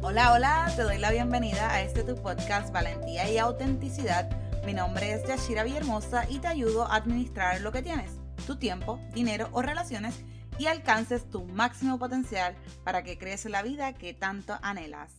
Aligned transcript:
Hola, 0.00 0.32
hola, 0.32 0.72
te 0.76 0.82
doy 0.82 0.96
la 0.98 1.10
bienvenida 1.10 1.72
a 1.72 1.82
este 1.82 2.04
tu 2.04 2.14
podcast 2.14 2.72
Valentía 2.72 3.28
y 3.28 3.36
Autenticidad. 3.36 4.30
Mi 4.64 4.72
nombre 4.72 5.12
es 5.12 5.26
Yashira 5.26 5.64
Villahermosa 5.64 6.30
y 6.30 6.38
te 6.38 6.46
ayudo 6.46 6.84
a 6.84 6.94
administrar 6.94 7.60
lo 7.62 7.72
que 7.72 7.82
tienes, 7.82 8.12
tu 8.46 8.56
tiempo, 8.56 9.00
dinero 9.12 9.48
o 9.50 9.60
relaciones 9.60 10.24
y 10.56 10.66
alcances 10.66 11.28
tu 11.28 11.44
máximo 11.46 11.98
potencial 11.98 12.54
para 12.84 13.02
que 13.02 13.18
crees 13.18 13.44
la 13.46 13.62
vida 13.62 13.92
que 13.94 14.14
tanto 14.14 14.56
anhelas. 14.62 15.12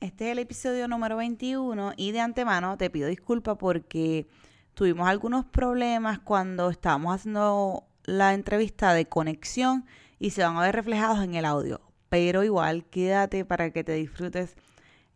Este 0.00 0.26
es 0.26 0.32
el 0.32 0.40
episodio 0.40 0.88
número 0.88 1.16
21 1.16 1.92
y 1.96 2.10
de 2.10 2.20
antemano 2.20 2.76
te 2.76 2.90
pido 2.90 3.08
disculpas 3.08 3.56
porque 3.56 4.26
tuvimos 4.74 5.08
algunos 5.08 5.44
problemas 5.44 6.18
cuando 6.18 6.70
estábamos 6.70 7.14
haciendo 7.14 7.86
la 8.02 8.34
entrevista 8.34 8.92
de 8.94 9.06
conexión 9.06 9.86
y 10.18 10.30
se 10.30 10.42
van 10.42 10.56
a 10.56 10.62
ver 10.62 10.74
reflejados 10.74 11.22
en 11.22 11.34
el 11.34 11.44
audio 11.44 11.87
pero 12.08 12.44
igual 12.44 12.84
quédate 12.90 13.44
para 13.44 13.70
que 13.70 13.84
te 13.84 13.92
disfrutes 13.92 14.56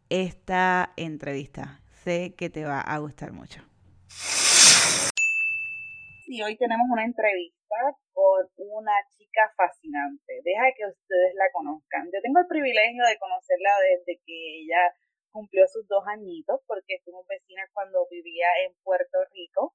esta 0.08 0.93
entrevista. 0.96 1.80
Sé 2.04 2.35
que 2.36 2.50
te 2.50 2.64
va 2.64 2.80
a 2.80 2.99
gustar 2.99 3.32
mucho. 3.32 3.62
Y 6.26 6.43
hoy 6.43 6.57
tenemos 6.57 6.86
una 6.90 7.04
entrevista 7.04 7.76
con 8.13 8.49
una 8.57 8.93
chica 9.16 9.52
fascinante. 9.57 10.40
Deja 10.44 10.72
que 10.76 10.86
ustedes 10.86 11.35
la 11.35 11.50
conozcan. 11.52 12.08
Yo 12.13 12.21
tengo 12.22 12.40
el 12.40 12.46
privilegio 12.46 13.04
de 13.04 13.18
conocerla 13.18 13.71
desde 13.93 14.21
que 14.24 14.61
ella 14.61 14.94
cumplió 15.30 15.66
sus 15.66 15.86
dos 15.88 16.04
añitos, 16.07 16.61
porque 16.66 17.00
fuimos 17.04 17.27
vecinas 17.27 17.68
cuando 17.72 18.07
vivía 18.11 18.49
en 18.66 18.74
Puerto 18.82 19.18
Rico. 19.32 19.74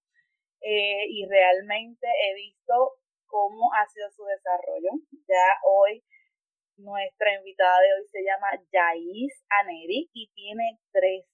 Eh, 0.61 1.05
y 1.09 1.25
realmente 1.27 2.07
he 2.07 2.35
visto 2.35 2.97
cómo 3.27 3.73
ha 3.73 3.87
sido 3.87 4.09
su 4.11 4.23
desarrollo. 4.25 4.89
Ya 5.27 5.45
hoy 5.63 6.03
nuestra 6.77 7.33
invitada 7.35 7.81
de 7.81 7.93
hoy 7.93 8.07
se 8.07 8.23
llama 8.23 8.47
Yais 8.71 9.45
Aneri 9.49 10.09
y 10.13 10.31
tiene 10.33 10.79
13 10.91 11.25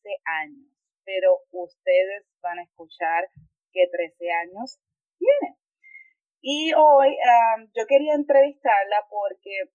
años, 0.44 0.72
pero 1.04 1.40
ustedes 1.52 2.26
van 2.42 2.60
a 2.60 2.64
escuchar 2.64 3.30
que 3.72 3.88
13 3.92 4.32
años 4.32 4.80
tiene. 5.18 5.58
Y 6.42 6.74
hoy 6.74 7.16
yo 7.76 7.86
quería 7.88 8.16
entrevistarla 8.16 9.06
porque 9.10 9.72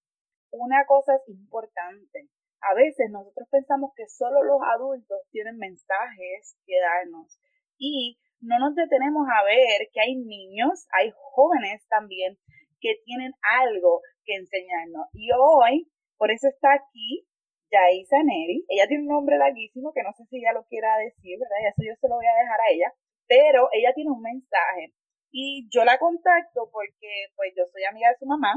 una 0.50 0.84
cosa 0.86 1.16
es 1.16 1.28
importante. 1.28 2.28
A 2.60 2.74
veces 2.74 3.10
nosotros 3.10 3.48
pensamos 3.50 3.92
que 3.96 4.08
solo 4.08 4.42
los 4.42 4.60
adultos 4.62 5.18
tienen 5.30 5.58
mensajes 5.58 6.56
que 6.66 6.74
darnos 6.80 7.38
y 7.78 8.18
no 8.40 8.58
nos 8.58 8.74
detenemos 8.74 9.26
a 9.28 9.44
ver 9.44 9.88
que 9.92 10.00
hay 10.00 10.16
niños, 10.16 10.86
hay 10.92 11.12
jóvenes 11.14 11.86
también 11.88 12.38
que 12.80 13.00
tienen 13.04 13.32
algo 13.42 14.02
que 14.28 14.36
enseñarnos. 14.36 15.08
Y 15.14 15.32
hoy, 15.32 15.88
por 16.20 16.30
eso 16.30 16.48
está 16.48 16.76
aquí 16.76 17.24
Yaisa 17.72 18.20
Neri. 18.22 18.64
Ella 18.68 18.86
tiene 18.86 19.08
un 19.08 19.08
nombre 19.08 19.38
larguísimo 19.38 19.92
que 19.96 20.04
no 20.04 20.12
sé 20.12 20.24
si 20.28 20.36
ella 20.36 20.52
lo 20.52 20.68
quiera 20.68 21.00
decir, 21.00 21.40
¿verdad? 21.40 21.64
Y 21.64 21.66
eso 21.72 21.82
yo 21.88 21.94
se 21.96 22.08
lo 22.08 22.16
voy 22.16 22.28
a 22.28 22.36
dejar 22.36 22.60
a 22.60 22.70
ella. 22.70 22.92
Pero 23.26 23.68
ella 23.72 23.92
tiene 23.96 24.12
un 24.12 24.20
mensaje. 24.20 24.92
Y 25.32 25.68
yo 25.72 25.84
la 25.84 25.98
contacto 25.98 26.68
porque, 26.72 27.32
pues, 27.36 27.52
yo 27.56 27.64
soy 27.72 27.84
amiga 27.84 28.08
de 28.10 28.20
su 28.20 28.26
mamá, 28.26 28.52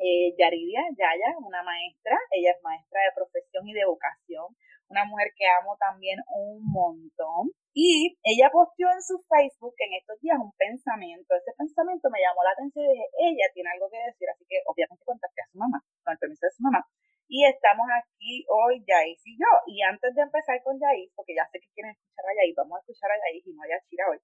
eh, 0.00 0.34
Yaridia 0.36 0.80
Yaya, 0.96 1.36
una 1.40 1.62
maestra. 1.62 2.18
Ella 2.30 2.52
es 2.52 2.62
maestra 2.62 3.00
de 3.00 3.16
profesión 3.16 3.68
y 3.68 3.72
de 3.72 3.84
vocación. 3.84 4.48
Una 4.88 5.04
mujer 5.04 5.32
que 5.36 5.46
amo 5.48 5.76
también 5.78 6.20
un 6.28 6.60
montón. 6.70 7.50
Y 7.74 8.16
ella 8.22 8.50
posteó 8.52 8.86
en 8.92 9.02
su 9.02 9.18
Facebook 9.26 9.74
en 9.78 9.98
estos 9.98 10.20
días 10.20 10.38
un 10.38 10.52
pensamiento. 10.54 11.34
Ese 11.34 11.52
pensamiento 11.58 12.08
me 12.10 12.22
llamó 12.22 12.44
la 12.44 12.54
atención 12.54 12.86
y 12.86 12.94
dije, 12.94 13.08
ella 13.18 13.46
tiene 13.52 13.70
algo 13.74 13.90
que 13.90 13.98
decir, 13.98 14.28
así 14.30 14.44
que 14.48 14.62
obviamente 14.66 15.04
contacté 15.04 15.42
a 15.42 15.50
su 15.50 15.58
mamá, 15.58 15.82
con 16.04 16.12
el 16.12 16.18
permiso 16.18 16.46
de 16.46 16.54
su 16.54 16.62
mamá. 16.62 16.86
Y 17.26 17.44
estamos 17.46 17.86
aquí 17.90 18.44
hoy, 18.46 18.84
Yais 18.86 19.20
y 19.24 19.34
yo. 19.34 19.50
Y 19.66 19.82
antes 19.82 20.14
de 20.14 20.22
empezar 20.22 20.62
con 20.62 20.78
Yais, 20.78 21.10
porque 21.16 21.34
ya 21.34 21.48
sé 21.50 21.58
que 21.58 21.72
quieren 21.74 21.92
escuchar 21.92 22.24
a 22.30 22.36
Yais, 22.38 22.54
vamos 22.54 22.76
a 22.76 22.80
escuchar 22.80 23.10
a 23.10 23.18
Yais 23.18 23.46
y 23.46 23.52
no 23.52 23.62
a 23.62 23.68
Yachira 23.68 24.04
hoy. 24.10 24.20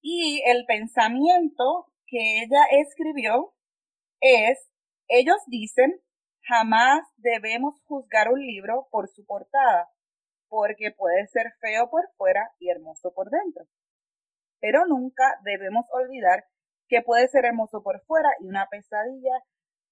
Y 0.00 0.42
el 0.46 0.64
pensamiento 0.66 1.92
que 2.06 2.42
ella 2.42 2.64
escribió 2.70 3.54
es, 4.20 4.70
ellos 5.08 5.38
dicen, 5.46 6.00
jamás 6.46 7.02
debemos 7.16 7.80
juzgar 7.84 8.32
un 8.32 8.40
libro 8.40 8.88
por 8.90 9.08
su 9.08 9.24
portada 9.24 9.88
porque 10.48 10.92
puede 10.96 11.26
ser 11.28 11.52
feo 11.60 11.88
por 11.88 12.08
fuera 12.16 12.52
y 12.58 12.70
hermoso 12.70 13.12
por 13.14 13.30
dentro. 13.30 13.64
Pero 14.60 14.86
nunca 14.86 15.40
debemos 15.44 15.86
olvidar 15.92 16.44
que 16.88 17.02
puede 17.02 17.26
ser 17.28 17.46
hermoso 17.46 17.82
por 17.82 18.02
fuera 18.02 18.28
y 18.40 18.48
una 18.48 18.68
pesadilla 18.68 19.40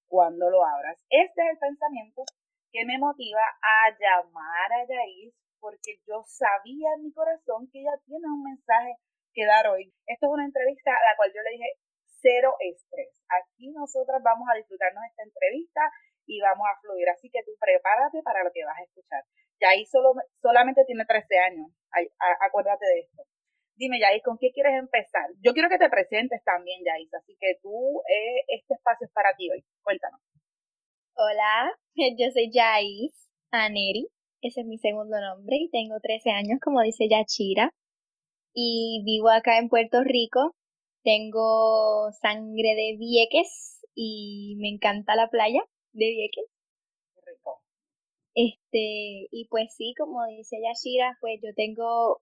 cuando 0.07 0.49
lo 0.49 0.63
abras. 0.63 0.97
Este 1.09 1.41
es 1.41 1.51
el 1.51 1.57
pensamiento 1.57 2.23
que 2.71 2.85
me 2.85 2.99
motiva 2.99 3.41
a 3.61 3.89
llamar 3.89 4.71
a 4.71 4.85
Yaís 4.87 5.33
porque 5.59 5.99
yo 6.07 6.23
sabía 6.25 6.93
en 6.97 7.03
mi 7.05 7.13
corazón 7.13 7.69
que 7.71 7.79
ella 7.81 7.97
tiene 8.05 8.27
un 8.27 8.43
mensaje 8.43 8.97
que 9.33 9.45
dar 9.45 9.67
hoy. 9.67 9.93
Esto 10.05 10.27
es 10.27 10.33
una 10.33 10.45
entrevista 10.45 10.91
a 10.91 11.05
la 11.09 11.15
cual 11.15 11.31
yo 11.33 11.41
le 11.41 11.57
dije 11.57 11.69
cero 12.21 12.55
estrés. 12.59 13.09
Aquí 13.29 13.71
nosotras 13.71 14.21
vamos 14.23 14.47
a 14.51 14.57
disfrutarnos 14.57 15.03
esta 15.09 15.23
entrevista 15.23 15.81
y 16.31 16.39
vamos 16.39 16.63
a 16.63 16.79
fluir. 16.79 17.09
Así 17.09 17.29
que 17.29 17.43
tú 17.43 17.51
prepárate 17.59 18.23
para 18.23 18.43
lo 18.43 18.51
que 18.55 18.63
vas 18.63 18.79
a 18.79 18.87
escuchar. 18.87 19.23
Yaís 19.59 19.91
solo, 19.91 20.15
solamente 20.41 20.85
tiene 20.87 21.05
13 21.05 21.37
años, 21.37 21.67
acuérdate 22.39 22.85
de 22.87 22.99
esto. 23.01 23.23
Dime, 23.75 23.99
Yaís, 23.99 24.23
¿con 24.23 24.37
qué 24.39 24.51
quieres 24.51 24.73
empezar? 24.79 25.27
Yo 25.43 25.53
quiero 25.53 25.69
que 25.69 25.77
te 25.77 25.89
presentes 25.89 26.41
también, 26.43 26.81
Yaís, 26.85 27.13
así 27.13 27.35
que 27.39 27.59
tú, 27.61 28.01
eh, 28.07 28.41
este 28.47 28.73
espacio 28.73 29.05
es 29.05 29.13
para 29.13 29.35
ti 29.35 29.51
hoy. 29.51 29.63
Cuéntanos. 29.83 30.21
Hola, 31.15 31.75
yo 32.17 32.31
soy 32.31 32.49
Yaís 32.51 33.13
Aneri, 33.51 34.07
ese 34.41 34.61
es 34.61 34.67
mi 34.67 34.77
segundo 34.79 35.19
nombre 35.19 35.57
y 35.57 35.69
tengo 35.69 35.99
13 35.99 36.31
años, 36.31 36.59
como 36.63 36.81
dice 36.81 37.07
Yachira, 37.09 37.73
y 38.53 39.03
vivo 39.05 39.29
acá 39.29 39.59
en 39.59 39.69
Puerto 39.69 40.03
Rico. 40.03 40.55
Tengo 41.03 42.11
sangre 42.21 42.75
de 42.75 42.95
Vieques 42.97 43.81
y 43.95 44.55
me 44.59 44.69
encanta 44.69 45.15
la 45.15 45.27
playa 45.29 45.61
de 45.93 46.05
Vieques. 46.05 46.45
Este, 48.33 49.27
y 49.31 49.47
pues 49.49 49.75
sí, 49.75 49.93
como 49.97 50.25
dice 50.27 50.57
Yashira, 50.63 51.17
pues 51.19 51.39
yo 51.43 51.53
tengo, 51.55 52.21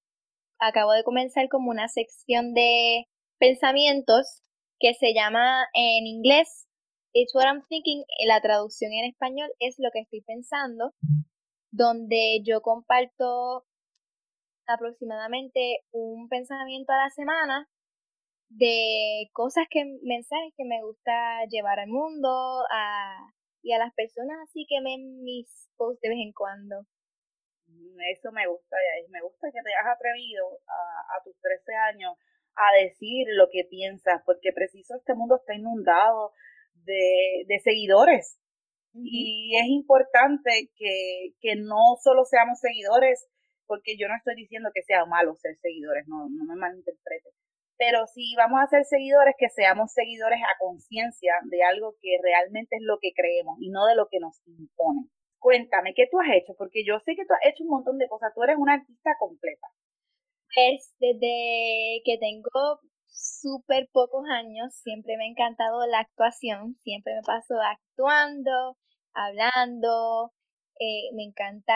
acabo 0.60 0.92
de 0.94 1.04
comenzar 1.04 1.50
como 1.50 1.70
una 1.70 1.88
sección 1.88 2.54
de 2.54 3.06
pensamientos 3.38 4.42
que 4.80 4.94
se 4.96 5.14
llama 5.14 5.68
en 5.74 6.08
inglés 6.08 6.68
It's 7.14 7.34
What 7.34 7.46
I'm 7.46 7.64
Thinking, 7.68 8.04
la 8.28 8.40
traducción 8.42 8.92
en 8.94 9.06
español 9.06 9.50
es 9.60 9.76
lo 9.80 9.90
que 9.92 10.02
estoy 10.02 10.22
pensando, 10.22 10.94
donde 11.72 12.42
yo 12.46 12.62
comparto 12.62 13.66
aproximadamente 14.68 15.80
un 15.92 16.30
pensamiento 16.30 16.94
a 16.94 17.04
la 17.04 17.10
semana 17.10 17.68
de 18.50 19.30
cosas 19.34 19.66
que, 19.70 19.84
mensajes 20.04 20.54
que 20.56 20.66
me 20.66 20.84
gusta 20.84 21.46
llevar 21.50 21.80
al 21.80 21.90
mundo 21.90 22.30
a, 22.72 23.34
y 23.62 23.74
a 23.74 23.78
las 23.78 23.94
personas 23.94 24.38
así 24.44 24.66
que 24.68 24.82
ven 24.82 25.24
mis 25.24 25.70
de 26.02 26.10
vez 26.10 26.20
en 26.20 26.34
cuando. 26.34 26.82
Mm, 27.68 28.00
eso 28.12 28.32
me 28.32 28.48
gusta, 28.48 28.76
me 29.10 29.22
gusta 29.22 29.48
que 29.52 29.62
te 29.64 29.70
hayas 29.70 29.96
atrevido 29.96 30.60
a, 30.68 31.24
tus 31.24 31.36
13 31.40 31.76
años 31.76 32.14
a 32.56 32.84
decir 32.84 33.28
lo 33.32 33.48
que 33.52 33.64
piensas, 33.70 34.22
porque 34.26 34.52
preciso 34.54 34.96
este 34.96 35.14
mundo 35.14 35.38
está 35.38 35.56
inundado 35.56 36.34
de, 36.74 37.46
de 37.48 37.60
seguidores. 37.60 38.38
Y 38.92 39.56
es 39.56 39.68
importante 39.68 40.72
que, 40.76 41.34
que 41.40 41.56
no 41.56 41.96
solo 42.04 42.26
seamos 42.26 42.60
seguidores, 42.60 43.30
porque 43.68 43.96
yo 43.98 44.08
no 44.08 44.16
estoy 44.16 44.36
diciendo 44.36 44.72
que 44.74 44.82
sea 44.82 45.06
malo 45.06 45.36
ser 45.36 45.56
seguidores, 45.62 46.08
no, 46.08 46.28
no 46.28 46.44
me 46.46 46.56
malinterprete. 46.56 47.30
Pero 47.80 48.06
si 48.08 48.36
vamos 48.36 48.60
a 48.62 48.68
ser 48.68 48.84
seguidores, 48.84 49.36
que 49.40 49.48
seamos 49.50 49.94
seguidores 49.94 50.40
a 50.44 50.58
conciencia 50.60 51.34
de 51.46 51.64
algo 51.64 51.96
que 52.02 52.20
realmente 52.22 52.76
es 52.76 52.84
lo 52.84 53.00
que 53.00 53.14
creemos 53.16 53.58
y 53.62 53.70
no 53.70 53.86
de 53.86 53.96
lo 53.96 54.10
que 54.10 54.20
nos 54.20 54.36
imponen. 54.46 55.10
Cuéntame, 55.40 55.94
¿qué 55.96 56.06
tú 56.12 56.20
has 56.20 56.28
hecho? 56.36 56.54
Porque 56.58 56.84
yo 56.86 57.00
sé 57.00 57.16
que 57.16 57.26
tú 57.26 57.34
has 57.34 57.50
hecho 57.50 57.64
un 57.64 57.70
montón 57.70 57.98
de 57.98 58.10
cosas. 58.10 58.34
Tú 58.36 58.44
eres 58.44 58.58
una 58.60 58.74
artista 58.74 59.12
completa. 59.18 59.68
Pues 60.54 60.94
desde 61.00 62.02
que 62.04 62.18
tengo 62.20 62.82
súper 63.08 63.88
pocos 63.94 64.26
años, 64.30 64.76
siempre 64.84 65.16
me 65.16 65.24
ha 65.24 65.30
encantado 65.30 65.88
la 65.88 66.00
actuación. 66.00 66.76
Siempre 66.84 67.16
me 67.16 67.22
paso 67.22 67.56
actuando, 67.62 68.78
hablando. 69.14 70.34
Eh, 70.80 71.16
me 71.16 71.24
encanta 71.24 71.76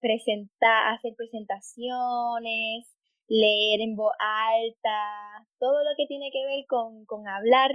presentar, 0.00 0.94
hacer 0.94 1.14
presentaciones, 1.16 2.95
leer 3.28 3.80
en 3.80 3.96
voz 3.96 4.12
alta, 4.18 5.46
todo 5.58 5.82
lo 5.82 5.90
que 5.96 6.06
tiene 6.06 6.30
que 6.32 6.44
ver 6.46 6.64
con, 6.68 7.04
con 7.06 7.28
hablar 7.28 7.72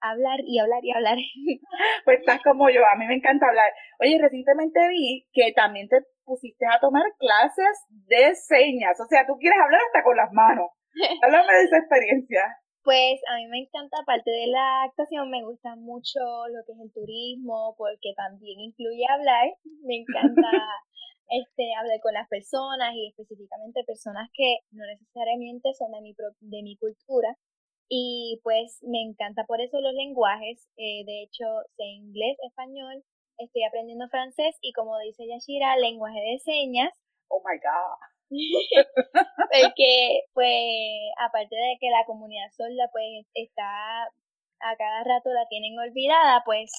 hablar 0.00 0.40
y 0.44 0.58
hablar 0.58 0.84
y 0.84 0.92
hablar. 0.92 1.16
Pues 2.04 2.20
estás 2.20 2.40
como 2.42 2.70
yo, 2.70 2.86
a 2.86 2.96
mí 2.96 3.06
me 3.06 3.16
encanta 3.16 3.48
hablar. 3.48 3.72
Oye, 4.00 4.18
recientemente 4.20 4.78
vi 4.88 5.26
que 5.32 5.52
también 5.52 5.88
te 5.88 5.98
pusiste 6.24 6.64
a 6.66 6.78
tomar 6.80 7.02
clases 7.18 7.84
de 7.88 8.34
señas, 8.34 9.00
o 9.00 9.06
sea, 9.06 9.26
tú 9.26 9.36
quieres 9.38 9.58
hablar 9.58 9.80
hasta 9.86 10.04
con 10.04 10.16
las 10.16 10.32
manos. 10.32 10.70
Háblame 11.22 11.52
de 11.52 11.62
esa 11.64 11.78
experiencia. 11.78 12.42
Pues 12.82 13.18
a 13.28 13.36
mí 13.36 13.48
me 13.48 13.58
encanta, 13.58 13.98
aparte 14.00 14.30
de 14.30 14.46
la 14.46 14.84
actuación, 14.84 15.28
me 15.28 15.42
gusta 15.42 15.74
mucho 15.74 16.20
lo 16.46 16.62
que 16.64 16.72
es 16.72 16.78
el 16.78 16.92
turismo, 16.92 17.74
porque 17.76 18.14
también 18.16 18.60
incluye 18.60 19.04
hablar. 19.10 19.50
Me 19.82 19.96
encanta 19.96 20.48
este, 21.28 21.74
hablar 21.78 22.00
con 22.00 22.14
las 22.14 22.28
personas 22.28 22.94
y 22.94 23.08
específicamente 23.08 23.84
personas 23.84 24.28
que 24.34 24.58
no 24.70 24.84
necesariamente 24.86 25.74
son 25.74 25.92
de 25.92 26.00
mi, 26.00 26.14
de 26.40 26.62
mi 26.62 26.76
cultura. 26.76 27.36
Y 27.88 28.40
pues 28.42 28.78
me 28.82 29.02
encanta 29.02 29.44
por 29.44 29.60
eso 29.60 29.80
los 29.80 29.94
lenguajes. 29.94 30.68
Eh, 30.76 31.04
de 31.04 31.22
hecho, 31.22 31.44
sé 31.76 31.84
inglés, 31.84 32.36
español, 32.42 33.04
estoy 33.38 33.64
aprendiendo 33.64 34.08
francés 34.08 34.56
y 34.60 34.72
como 34.72 34.98
dice 34.98 35.26
Yashira, 35.26 35.76
lenguaje 35.76 36.18
de 36.18 36.38
señas. 36.40 36.92
Oh 37.28 37.42
my 37.44 37.58
God. 37.58 38.16
Porque, 39.52 40.22
pues, 40.34 40.50
aparte 41.18 41.54
de 41.54 41.76
que 41.80 41.90
la 41.90 42.04
comunidad 42.06 42.50
sorda, 42.56 42.88
pues, 42.92 43.26
está 43.34 44.04
a 44.60 44.76
cada 44.76 45.04
rato 45.04 45.30
la 45.32 45.46
tienen 45.48 45.78
olvidada, 45.78 46.42
pues, 46.44 46.72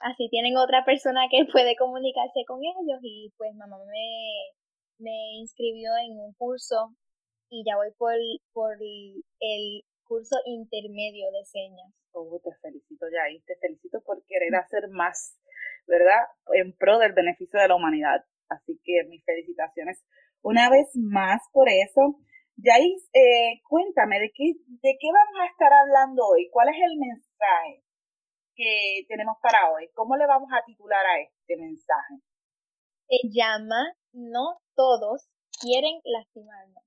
así 0.00 0.28
tienen 0.30 0.56
otra 0.56 0.84
persona 0.84 1.28
que 1.30 1.44
puede 1.52 1.76
comunicarse 1.76 2.44
con 2.46 2.60
ellos 2.62 3.00
y, 3.02 3.32
pues, 3.36 3.54
mamá 3.54 3.78
me, 3.86 4.52
me 4.98 5.38
inscribió 5.38 5.90
en 6.04 6.18
un 6.18 6.34
curso 6.34 6.94
y 7.50 7.64
ya 7.64 7.76
voy 7.76 7.90
por, 7.98 8.14
por 8.52 8.76
el 8.80 9.84
curso 10.04 10.36
intermedio 10.46 11.30
de 11.32 11.44
señas. 11.44 11.92
Oh, 12.12 12.40
te 12.42 12.50
felicito, 12.60 13.06
ya 13.12 13.30
y 13.30 13.40
te 13.42 13.56
felicito 13.56 14.00
por 14.02 14.24
querer 14.26 14.54
hacer 14.56 14.88
más, 14.88 15.38
¿verdad? 15.86 16.26
En 16.54 16.72
pro 16.76 16.98
del 16.98 17.12
beneficio 17.12 17.60
de 17.60 17.68
la 17.68 17.76
humanidad. 17.76 18.24
Así 18.48 18.80
que 18.82 19.04
mis 19.08 19.24
felicitaciones 19.24 20.04
una 20.42 20.70
vez 20.70 20.88
más 20.94 21.42
por 21.52 21.68
eso. 21.68 22.18
Yais, 22.56 23.08
eh, 23.14 23.62
cuéntame, 23.68 24.20
¿de 24.20 24.32
qué, 24.34 24.52
¿de 24.66 24.96
qué 25.00 25.08
vamos 25.12 25.40
a 25.40 25.50
estar 25.50 25.72
hablando 25.72 26.26
hoy? 26.26 26.50
¿Cuál 26.50 26.68
es 26.68 26.76
el 26.76 26.98
mensaje 26.98 27.89
que 28.60 29.06
tenemos 29.08 29.36
para 29.40 29.72
hoy? 29.72 29.88
¿Cómo 29.94 30.16
le 30.16 30.26
vamos 30.26 30.50
a 30.52 30.62
titular 30.66 31.00
a 31.00 31.20
este 31.20 31.56
mensaje? 31.56 32.20
Se 33.08 33.16
llama 33.32 33.96
No 34.12 34.60
todos 34.76 35.30
quieren 35.58 35.98
lastimarnos. 36.04 36.84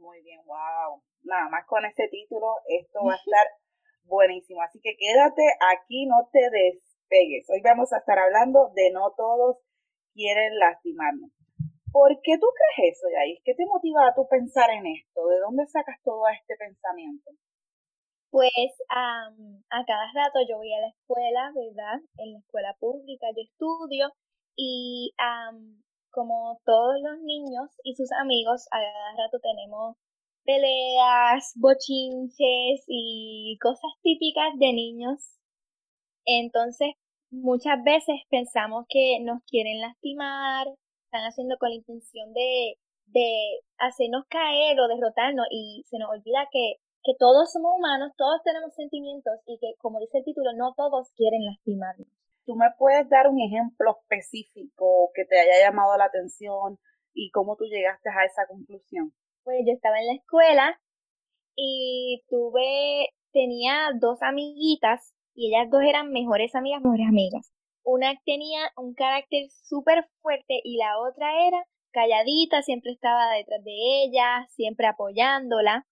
Muy 0.00 0.22
bien, 0.22 0.40
wow. 0.46 1.02
Nada 1.22 1.50
más 1.50 1.66
con 1.66 1.84
ese 1.84 2.08
título, 2.08 2.56
esto 2.66 3.04
va 3.04 3.12
a 3.12 3.16
estar 3.16 3.46
buenísimo. 4.04 4.62
Así 4.62 4.80
que 4.80 4.96
quédate 4.96 5.42
aquí, 5.76 6.06
no 6.06 6.30
te 6.32 6.48
despegues. 6.48 7.44
Hoy 7.50 7.60
vamos 7.62 7.92
a 7.92 7.98
estar 7.98 8.18
hablando 8.18 8.72
de 8.74 8.90
No 8.92 9.12
todos 9.14 9.58
quieren 10.14 10.58
lastimarnos. 10.58 11.30
¿Por 11.92 12.08
qué 12.22 12.38
tú 12.40 12.46
crees 12.56 12.96
eso, 12.96 13.06
Yais? 13.12 13.38
¿Qué 13.44 13.52
te 13.54 13.66
motiva 13.66 14.08
a 14.08 14.14
tú 14.14 14.26
pensar 14.26 14.70
en 14.70 14.86
esto? 14.86 15.28
¿De 15.28 15.38
dónde 15.40 15.66
sacas 15.66 16.00
todo 16.02 16.24
este 16.32 16.56
pensamiento? 16.56 17.30
Pues 18.32 18.50
a 18.88 19.84
cada 19.86 20.10
rato 20.14 20.40
yo 20.48 20.56
voy 20.56 20.72
a 20.72 20.80
la 20.80 20.88
escuela, 20.88 21.52
¿verdad? 21.54 22.00
En 22.16 22.32
la 22.32 22.38
escuela 22.38 22.74
pública 22.80 23.26
yo 23.36 23.42
estudio 23.42 24.10
y 24.56 25.12
como 26.10 26.58
todos 26.64 26.94
los 27.02 27.20
niños 27.20 27.68
y 27.84 27.94
sus 27.94 28.10
amigos, 28.12 28.66
a 28.70 28.78
cada 28.80 29.24
rato 29.24 29.38
tenemos 29.38 29.96
peleas, 30.44 31.52
bochinches 31.56 32.84
y 32.88 33.58
cosas 33.60 33.92
típicas 34.02 34.58
de 34.58 34.72
niños. 34.72 35.20
Entonces, 36.24 36.94
muchas 37.30 37.84
veces 37.84 38.16
pensamos 38.30 38.86
que 38.88 39.18
nos 39.20 39.42
quieren 39.44 39.82
lastimar, 39.82 40.68
están 41.04 41.24
haciendo 41.28 41.58
con 41.58 41.68
la 41.68 41.76
intención 41.76 42.32
de, 42.32 42.78
de 43.08 43.60
hacernos 43.76 44.24
caer 44.30 44.80
o 44.80 44.88
derrotarnos 44.88 45.46
y 45.50 45.84
se 45.90 45.98
nos 45.98 46.08
olvida 46.10 46.48
que, 46.50 46.76
que 47.04 47.12
todos 47.18 47.52
somos 47.52 47.72
humanos, 47.76 48.12
todos 48.16 48.42
tenemos 48.44 48.74
sentimientos 48.74 49.34
y 49.46 49.58
que, 49.58 49.74
como 49.78 50.00
dice 50.00 50.18
el 50.18 50.24
título, 50.24 50.52
no 50.56 50.74
todos 50.76 51.12
quieren 51.16 51.44
lastimarnos. 51.44 52.08
¿Tú 52.44 52.54
me 52.56 52.66
puedes 52.78 53.08
dar 53.08 53.28
un 53.28 53.40
ejemplo 53.40 53.98
específico 54.00 55.10
que 55.14 55.24
te 55.24 55.38
haya 55.38 55.68
llamado 55.68 55.96
la 55.96 56.06
atención 56.06 56.78
y 57.14 57.30
cómo 57.30 57.56
tú 57.56 57.64
llegaste 57.64 58.08
a 58.10 58.24
esa 58.24 58.46
conclusión? 58.46 59.12
Pues 59.44 59.58
yo 59.66 59.72
estaba 59.72 60.00
en 60.00 60.06
la 60.06 60.14
escuela 60.14 60.80
y 61.56 62.22
tuve, 62.28 63.08
tenía 63.32 63.90
dos 64.00 64.22
amiguitas 64.22 65.14
y 65.34 65.48
ellas 65.54 65.70
dos 65.70 65.82
eran 65.82 66.10
mejores 66.10 66.54
amigas, 66.54 66.82
mejores 66.82 67.06
amigas 67.08 67.52
una 67.84 68.14
tenía 68.24 68.70
un 68.76 68.94
carácter 68.94 69.48
súper 69.50 70.08
fuerte 70.20 70.60
y 70.64 70.76
la 70.76 70.98
otra 71.00 71.46
era 71.46 71.64
calladita, 71.92 72.62
siempre 72.62 72.92
estaba 72.92 73.32
detrás 73.32 73.62
de 73.64 74.04
ella, 74.04 74.46
siempre 74.50 74.86
apoyándola. 74.86 75.86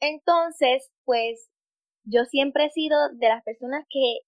Entonces, 0.00 0.90
pues 1.04 1.48
yo 2.04 2.24
siempre 2.24 2.66
he 2.66 2.70
sido 2.70 2.96
de 3.14 3.28
las 3.28 3.42
personas 3.42 3.84
que 3.90 4.20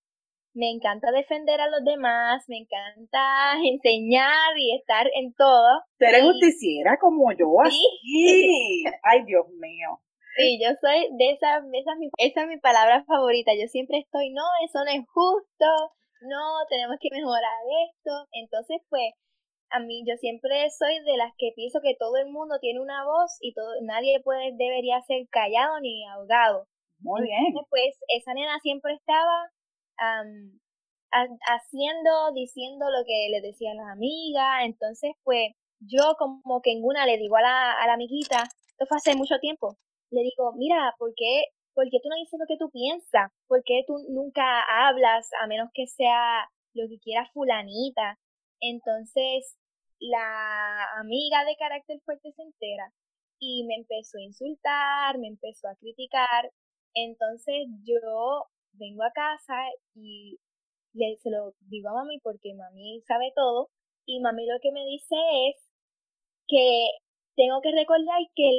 me 0.53 0.71
encanta 0.71 1.13
defender 1.13 1.61
a 1.61 1.69
los 1.69 1.85
demás, 1.85 2.45
me 2.49 2.59
encanta 2.59 3.55
enseñar 3.65 4.57
y 4.59 4.77
estar 4.77 5.07
en 5.15 5.33
todo. 5.35 5.83
Tú 5.99 6.07
eres 6.07 6.23
justiciera 6.23 6.99
como 6.99 7.31
yo, 7.33 7.61
así. 7.63 7.85
Ay, 9.03 9.25
Dios 9.25 9.47
mío. 9.59 10.01
Sí, 10.37 10.61
yo 10.63 10.71
soy 10.81 11.09
de 11.19 11.33
esa, 11.33 11.59
esa, 11.59 11.93
esa 12.19 12.43
es 12.43 12.49
mi 12.49 12.59
palabra 12.59 13.05
favorita. 13.05 13.53
Yo 13.55 13.67
siempre 13.69 13.99
estoy, 13.99 14.31
no, 14.31 14.45
eso 14.65 14.85
no 14.85 14.91
es 14.91 15.05
justo, 15.13 15.67
no, 16.23 16.67
tenemos 16.69 16.97
que 17.01 17.09
mejorar 17.13 17.61
esto. 17.89 18.11
Entonces, 18.33 18.81
pues, 18.89 19.13
a 19.71 19.81
mí 19.81 20.03
yo 20.07 20.17
siempre 20.17 20.69
soy 20.71 21.01
de 21.05 21.17
las 21.17 21.33
que 21.39 21.53
pienso 21.55 21.81
que 21.81 21.97
todo 21.99 22.17
el 22.17 22.31
mundo 22.31 22.59
tiene 22.61 22.81
una 22.81 23.05
voz 23.05 23.39
y 23.41 23.55
todo, 23.55 23.69
nadie 23.83 24.21
puede, 24.21 24.53
debería 24.57 25.01
ser 25.03 25.27
callado 25.31 25.81
ni 25.81 26.07
ahogado. 26.09 26.67
Muy 27.01 27.23
bien. 27.23 27.55
pues 27.71 27.99
esa 28.09 28.35
nena 28.35 28.59
siempre 28.61 28.95
estaba 28.95 29.51
haciendo, 31.11 32.33
diciendo 32.35 32.87
lo 32.91 33.05
que 33.07 33.29
le 33.31 33.41
decían 33.41 33.77
las 33.77 33.89
amigas. 33.89 34.65
Entonces, 34.65 35.13
pues, 35.25 35.53
yo 35.81 36.15
como 36.19 36.61
que 36.63 36.73
en 36.73 36.85
una 36.85 37.07
le 37.07 37.17
digo 37.17 37.37
a 37.37 37.43
la, 37.43 37.73
a 37.73 37.87
la 37.87 37.95
amiguita, 37.95 38.43
esto 38.43 38.87
fue 38.87 38.99
hace 38.99 39.17
mucho 39.17 39.39
tiempo, 39.41 39.77
le 40.11 40.23
digo, 40.23 40.53
mira, 40.57 40.95
¿por 40.99 41.13
qué 41.17 41.45
¿por 41.75 41.89
qué 41.89 41.99
tú 42.03 42.09
no 42.09 42.17
dices 42.17 42.39
lo 42.39 42.47
que 42.47 42.59
tú 42.59 42.71
piensas? 42.71 43.31
¿Por 43.47 43.63
qué 43.65 43.85
tú 43.87 43.95
nunca 44.11 44.45
hablas 44.69 45.31
a 45.41 45.47
menos 45.47 45.71
que 45.73 45.87
sea 45.87 46.49
lo 46.75 46.89
que 46.89 46.99
quiera 46.99 47.31
fulanita? 47.33 48.19
Entonces, 48.61 49.57
la 50.01 50.85
amiga 50.99 51.45
de 51.45 51.57
carácter 51.57 52.01
fuerte 52.05 52.33
se 52.33 52.43
entera 52.43 52.93
y 53.39 53.65
me 53.67 53.77
empezó 53.77 54.19
a 54.19 54.23
insultar, 54.23 55.19
me 55.19 55.29
empezó 55.29 55.69
a 55.69 55.77
criticar. 55.77 56.51
Entonces 56.95 57.69
yo 57.85 58.47
vengo 58.73 59.03
a 59.05 59.13
casa 59.13 59.55
y 59.95 60.39
le, 60.95 61.17
se 61.19 61.31
lo 61.31 61.55
digo 61.61 61.91
a 61.91 61.95
mami 61.95 62.19
porque 62.21 62.55
mami 62.55 63.01
sabe 63.07 63.33
todo 63.37 63.71
y 64.07 64.21
mami 64.21 64.47
lo 64.47 64.59
que 64.61 64.73
me 64.73 64.85
dice 64.87 65.15
es 65.49 65.57
que 66.49 66.87
tengo 67.37 67.61
que 67.63 67.73
recordar 67.73 68.21
que 68.35 68.51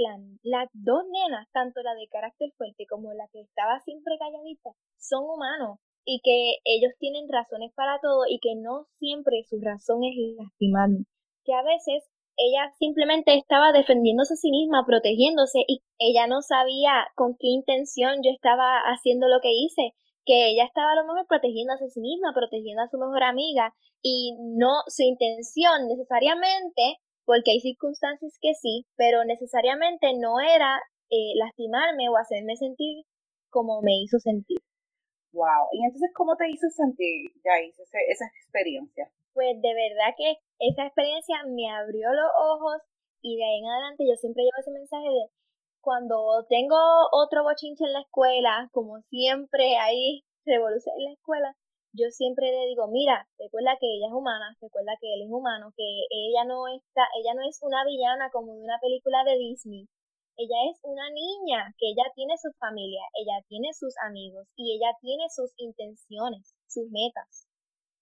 las 0.44 0.70
dos 0.74 1.04
nenas, 1.12 1.48
tanto 1.52 1.82
la 1.84 1.94
de 1.96 2.08
carácter 2.08 2.52
fuerte 2.58 2.86
como 2.88 3.14
la 3.14 3.28
que 3.32 3.42
estaba 3.42 3.80
siempre 3.82 4.18
calladita, 4.18 4.72
son 4.98 5.24
humanos 5.26 5.80
y 6.06 6.22
que 6.24 6.58
ellos 6.66 6.94
tienen 7.00 7.28
razones 7.30 7.72
para 7.76 8.00
todo 8.02 8.24
y 8.28 8.40
que 8.40 8.56
no 8.56 8.88
siempre 9.00 9.44
su 9.50 9.60
razón 9.62 10.04
es 10.04 10.16
lastimarme. 10.38 11.06
Que 11.44 11.54
a 11.54 11.64
veces 11.64 12.04
ella 12.38 12.72
simplemente 12.80 13.36
estaba 13.36 13.72
defendiéndose 13.72 14.34
a 14.34 14.38
sí 14.38 14.52
misma, 14.52 14.86
protegiéndose 14.86 15.60
y 15.68 15.82
ella 16.00 16.28
no 16.28 16.42
sabía 16.42 17.08
con 17.16 17.36
qué 17.38 17.48
intención 17.48 18.24
yo 18.24 18.32
estaba 18.32 18.80
haciendo 18.92 19.28
lo 19.28 19.42
que 19.42 19.52
hice, 19.52 19.94
que 20.26 20.50
ella 20.50 20.66
estaba 20.66 20.94
a 20.94 20.96
lo 20.96 21.06
mejor 21.06 21.28
protegiéndose 21.28 21.86
a 21.86 21.90
sí 21.90 22.00
misma, 22.00 22.34
protegiendo 22.34 22.82
a 22.84 22.90
su 22.90 22.98
mejor 22.98 23.24
amiga 23.24 23.74
y 24.02 24.36
no 24.40 24.82
su 24.88 25.04
intención 25.04 25.88
necesariamente 25.88 26.98
porque 27.26 27.52
hay 27.52 27.60
circunstancias 27.60 28.38
que 28.42 28.54
sí, 28.56 28.86
pero 28.96 29.24
necesariamente 29.26 30.14
no 30.18 30.40
era 30.40 30.82
eh, 31.10 31.36
lastimarme 31.36 32.10
o 32.10 32.18
hacerme 32.18 32.56
sentir 32.56 33.06
como 33.50 33.82
me 33.82 34.02
hizo 34.02 34.20
sentir. 34.20 34.58
Wow, 35.34 35.72
y 35.72 35.86
entonces, 35.86 36.12
¿cómo 36.14 36.36
te 36.36 36.50
hizo 36.50 36.68
sentir, 36.70 37.32
esa, 37.44 37.98
esa 38.10 38.26
experiencia? 38.36 39.10
Pues 39.34 39.62
de 39.62 39.74
verdad 39.74 40.14
que 40.18 40.36
esa 40.60 40.86
experiencia 40.86 41.38
me 41.48 41.70
abrió 41.72 42.12
los 42.12 42.32
ojos 42.38 42.82
y 43.22 43.38
de 43.38 43.44
ahí 43.44 43.60
en 43.60 43.68
adelante 43.68 44.04
yo 44.08 44.16
siempre 44.16 44.44
llevo 44.44 44.60
ese 44.60 44.72
mensaje 44.72 45.08
de 45.08 45.32
cuando 45.80 46.46
tengo 46.50 46.76
otro 47.12 47.44
bochinche 47.44 47.86
en 47.86 47.94
la 47.94 48.02
escuela, 48.02 48.70
como 48.72 49.00
siempre 49.10 49.78
hay 49.78 50.24
revolución 50.46 50.96
en 50.98 51.06
la 51.06 51.14
escuela, 51.14 51.56
yo 51.94 52.10
siempre 52.12 52.52
le 52.52 52.68
digo, 52.68 52.88
mira, 52.88 53.28
recuerda 53.38 53.78
que 53.80 53.88
ella 53.88 54.08
es 54.08 54.14
humana, 54.14 54.56
recuerda 54.62 54.94
que 55.00 55.14
él 55.14 55.24
es 55.24 55.32
humano, 55.32 55.74
que 55.76 55.84
ella 56.10 56.46
no 56.46 56.68
está, 56.68 57.04
ella 57.20 57.34
no 57.34 57.42
es 57.48 57.60
una 57.62 57.84
villana 57.84 58.30
como 58.32 58.54
de 58.54 58.64
una 58.64 58.80
película 58.80 59.24
de 59.26 59.38
Disney. 59.38 59.88
Ella 60.38 60.58
es 60.72 60.80
una 60.84 61.10
niña, 61.10 61.74
que 61.78 61.88
ella 61.92 62.08
tiene 62.16 62.38
su 62.38 62.52
familia, 62.58 63.02
ella 63.14 63.44
tiene 63.48 63.74
sus 63.74 63.94
amigos 64.06 64.48
y 64.56 64.76
ella 64.76 64.96
tiene 65.02 65.30
sus 65.30 65.54
intenciones, 65.58 66.56
sus 66.68 66.90
metas. 66.90 67.48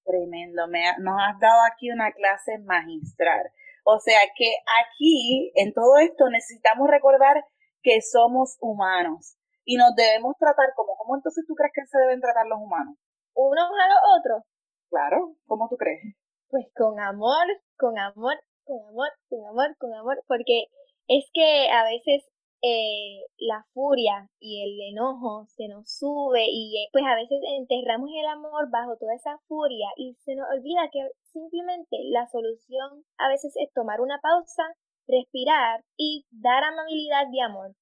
Tremendo, 0.06 0.68
me 0.68 0.84
nos 1.00 1.18
has 1.20 1.40
dado 1.40 1.62
aquí 1.72 1.92
una 1.92 2.12
clase 2.12 2.58
magistral. 2.60 3.52
O 3.84 4.00
sea 4.00 4.20
que 4.36 4.54
aquí, 4.86 5.52
en 5.56 5.74
todo 5.74 5.98
esto, 5.98 6.30
necesitamos 6.30 6.88
recordar 6.90 7.44
que 7.82 8.02
somos 8.02 8.58
humanos 8.62 9.38
y 9.66 9.78
nos 9.78 9.96
debemos 9.96 10.36
tratar 10.38 10.74
como, 10.76 10.96
¿cómo 10.98 11.16
entonces 11.16 11.46
tú 11.48 11.56
crees 11.56 11.72
que 11.74 11.86
se 11.86 11.98
deben 12.00 12.22
tratar 12.22 12.46
los 12.48 12.60
humanos? 12.60 12.98
Unos 13.36 13.70
a 13.70 13.88
los 13.88 14.02
otros. 14.20 14.44
Claro, 14.90 15.36
¿cómo 15.46 15.68
tú 15.70 15.78
crees? 15.78 16.02
Pues 16.50 16.66
con 16.76 17.00
amor, 17.00 17.46
con 17.78 17.98
amor, 17.98 18.36
con 18.66 18.80
amor, 18.90 19.10
con 19.30 19.46
amor, 19.46 19.76
con 19.78 19.94
amor, 19.94 20.24
porque 20.28 20.66
es 21.10 21.26
que 21.34 21.70
a 21.72 21.84
veces 21.84 22.24
eh, 22.62 23.26
la 23.40 23.66
furia 23.74 24.30
y 24.40 24.62
el 24.62 24.94
enojo 24.94 25.48
se 25.56 25.68
nos 25.68 25.90
sube 25.90 26.46
y 26.46 26.78
eh, 26.78 26.90
pues 26.92 27.04
a 27.04 27.16
veces 27.16 27.40
enterramos 27.58 28.10
el 28.14 28.28
amor 28.28 28.70
bajo 28.70 28.96
toda 28.98 29.16
esa 29.16 29.40
furia 29.48 29.88
y 29.98 30.14
se 30.26 30.36
nos 30.36 30.48
olvida 30.52 30.90
que 30.92 31.10
simplemente 31.34 31.98
la 32.12 32.28
solución 32.28 33.04
a 33.18 33.28
veces 33.28 33.54
es 33.56 33.74
tomar 33.74 34.02
una 34.02 34.20
pausa, 34.22 34.64
respirar 35.08 35.84
y 35.98 36.28
dar 36.30 36.64
amabilidad 36.64 37.26
y 37.32 37.42
amor. 37.42 37.74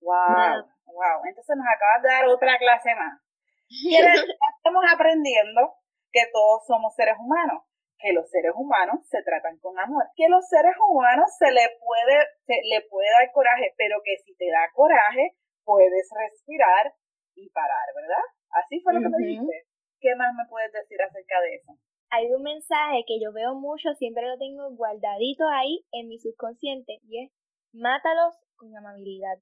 Wow, 0.00 0.62
wow. 0.86 1.18
Entonces 1.26 1.56
nos 1.56 1.66
acabas 1.66 2.02
de 2.02 2.08
dar 2.08 2.26
otra 2.28 2.56
clase 2.58 2.94
más. 2.94 3.20
Estamos 4.58 4.84
aprendiendo 4.92 5.74
que 6.12 6.22
todos 6.32 6.64
somos 6.66 6.94
seres 6.94 7.16
humanos 7.18 7.65
que 7.98 8.12
los 8.12 8.28
seres 8.30 8.52
humanos 8.54 9.06
se 9.08 9.22
tratan 9.22 9.58
con 9.58 9.78
amor, 9.78 10.04
que 10.16 10.28
los 10.28 10.46
seres 10.48 10.74
humanos 10.88 11.26
se 11.38 11.50
le 11.50 11.64
puede, 11.80 12.16
se 12.44 12.60
le 12.68 12.82
puede 12.88 13.08
dar 13.10 13.32
coraje, 13.32 13.72
pero 13.76 14.00
que 14.04 14.16
si 14.18 14.36
te 14.36 14.46
da 14.50 14.70
coraje, 14.74 15.32
puedes 15.64 16.08
respirar 16.12 16.94
y 17.34 17.50
parar, 17.50 17.88
¿verdad? 17.94 18.24
Así 18.50 18.80
fue 18.80 18.94
lo 18.94 19.00
que 19.00 19.08
me 19.08 19.18
dijiste. 19.18 19.66
¿Qué 20.00 20.14
más 20.14 20.34
me 20.34 20.44
puedes 20.48 20.72
decir 20.72 21.00
acerca 21.00 21.40
de 21.40 21.56
eso? 21.56 21.72
Hay 22.10 22.32
un 22.32 22.42
mensaje 22.42 23.04
que 23.06 23.18
yo 23.20 23.32
veo 23.32 23.54
mucho, 23.54 23.92
siempre 23.94 24.28
lo 24.28 24.38
tengo 24.38 24.70
guardadito 24.76 25.48
ahí 25.48 25.84
en 25.92 26.08
mi 26.08 26.18
subconsciente, 26.18 27.00
y 27.02 27.24
es, 27.24 27.32
mátalos 27.72 28.36
con 28.56 28.76
amabilidad. 28.76 29.38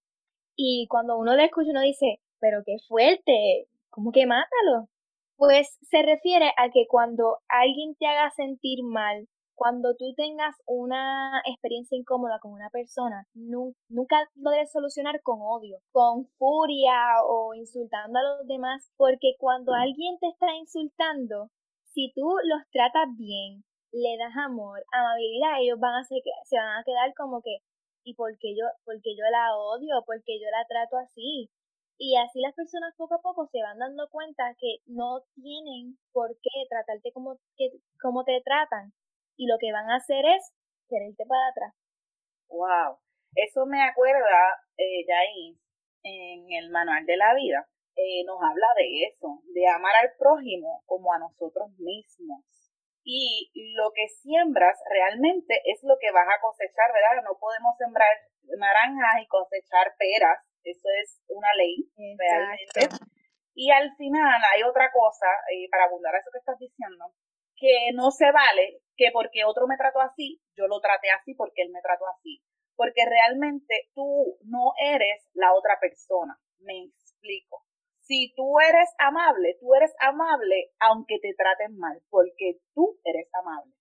Y 0.56 0.87
cuando 0.88 1.18
uno 1.18 1.34
lo 1.34 1.42
escucha, 1.42 1.70
uno 1.70 1.82
dice, 1.82 2.20
pero 2.40 2.62
qué 2.64 2.76
fuerte, 2.88 3.68
¿cómo 3.90 4.12
que 4.12 4.26
mátalos? 4.26 4.88
Pues 5.36 5.78
se 5.82 6.02
refiere 6.02 6.52
a 6.56 6.70
que 6.70 6.86
cuando 6.88 7.38
alguien 7.48 7.94
te 7.96 8.06
haga 8.06 8.30
sentir 8.30 8.82
mal, 8.84 9.28
cuando 9.54 9.94
tú 9.96 10.14
tengas 10.16 10.54
una 10.66 11.40
experiencia 11.46 11.96
incómoda 11.96 12.38
con 12.40 12.52
una 12.52 12.70
persona, 12.70 13.26
nunca 13.34 14.28
lo 14.34 14.50
debes 14.50 14.72
solucionar 14.72 15.22
con 15.22 15.38
odio, 15.40 15.78
con 15.92 16.26
furia 16.38 17.22
o 17.24 17.54
insultando 17.54 18.18
a 18.18 18.22
los 18.22 18.46
demás, 18.46 18.90
porque 18.96 19.34
cuando 19.38 19.72
alguien 19.72 20.18
te 20.18 20.28
está 20.28 20.54
insultando, 20.56 21.50
si 21.84 22.12
tú 22.14 22.34
los 22.44 22.62
tratas 22.72 23.08
bien, 23.16 23.64
le 23.92 24.16
das 24.18 24.34
amor, 24.36 24.84
amabilidad, 24.92 25.60
ellos 25.60 25.78
van 25.78 25.94
a 25.94 26.04
se, 26.04 26.16
se 26.44 26.56
van 26.56 26.80
a 26.80 26.84
quedar 26.84 27.14
como 27.14 27.40
que, 27.42 27.58
¿y 28.02 28.14
por 28.14 28.36
qué 28.38 28.54
yo, 28.56 28.66
porque 28.84 29.14
yo 29.16 29.24
la 29.30 29.56
odio? 29.56 30.02
porque 30.04 30.40
yo 30.40 30.50
la 30.50 30.66
trato 30.66 30.96
así? 30.98 31.48
Y 31.96 32.16
así 32.18 32.40
las 32.40 32.54
personas 32.54 32.94
poco 32.96 33.14
a 33.14 33.22
poco 33.22 33.46
se 33.46 33.62
van 33.62 33.78
dando 33.78 34.08
cuenta 34.10 34.54
que 34.58 34.78
no 34.86 35.22
tienen 35.34 35.98
por 36.12 36.30
qué 36.42 36.66
tratarte 36.68 37.12
como, 37.12 37.38
que, 37.56 37.70
como 38.00 38.24
te 38.24 38.40
tratan. 38.44 38.92
Y 39.36 39.46
lo 39.46 39.58
que 39.58 39.72
van 39.72 39.90
a 39.90 39.96
hacer 39.96 40.24
es 40.26 40.52
quererte 40.88 41.24
para 41.26 41.48
atrás. 41.48 41.74
Wow. 42.48 42.98
Eso 43.34 43.66
me 43.66 43.82
acuerda, 43.82 44.62
eh, 44.76 45.04
en 46.04 46.52
el 46.52 46.70
manual 46.70 47.04
de 47.06 47.16
la 47.16 47.34
vida, 47.34 47.66
eh, 47.96 48.24
nos 48.24 48.38
habla 48.42 48.66
de 48.76 49.06
eso, 49.06 49.40
de 49.54 49.66
amar 49.68 49.94
al 50.02 50.10
prójimo 50.18 50.82
como 50.86 51.12
a 51.12 51.18
nosotros 51.18 51.70
mismos. 51.78 52.42
Y 53.04 53.50
lo 53.76 53.92
que 53.92 54.08
siembras 54.08 54.78
realmente 54.90 55.60
es 55.64 55.82
lo 55.82 55.96
que 56.00 56.10
vas 56.10 56.26
a 56.26 56.40
cosechar, 56.40 56.90
¿verdad? 56.92 57.22
No 57.22 57.38
podemos 57.38 57.76
sembrar 57.76 58.08
naranjas 58.58 59.22
y 59.22 59.26
cosechar 59.26 59.94
peras 59.98 60.38
eso 60.64 60.88
es 61.02 61.21
una 61.28 61.49
ley 61.54 61.88
realmente. 62.18 62.88
Y 63.54 63.71
al 63.71 63.94
final 63.97 64.40
hay 64.52 64.62
otra 64.62 64.90
cosa, 64.92 65.26
eh, 65.52 65.68
para 65.71 65.85
abundar 65.85 66.14
a 66.14 66.18
eso 66.18 66.30
que 66.33 66.38
estás 66.38 66.59
diciendo, 66.59 67.14
que 67.56 67.92
no 67.94 68.11
se 68.11 68.30
vale 68.33 68.83
que 68.97 69.11
porque 69.12 69.44
otro 69.44 69.66
me 69.66 69.76
trató 69.76 70.00
así, 70.00 70.40
yo 70.56 70.66
lo 70.66 70.80
traté 70.80 71.11
así 71.11 71.35
porque 71.35 71.62
él 71.62 71.71
me 71.71 71.83
trató 71.83 72.06
así. 72.09 72.42
Porque 72.76 73.06
realmente 73.06 73.90
tú 73.94 74.38
no 74.44 74.73
eres 74.83 75.28
la 75.35 75.54
otra 75.54 75.78
persona. 75.80 76.37
Me 76.59 76.85
explico. 76.85 77.64
Si 78.00 78.35
tú 78.35 78.59
eres 78.61 78.90
amable, 78.99 79.56
tú 79.61 79.75
eres 79.75 79.94
amable 80.00 80.73
aunque 80.80 81.18
te 81.21 81.33
traten 81.35 81.78
mal, 81.78 82.02
porque 82.11 82.59
tú 82.75 82.99
eres 83.04 83.28
amable. 83.33 83.73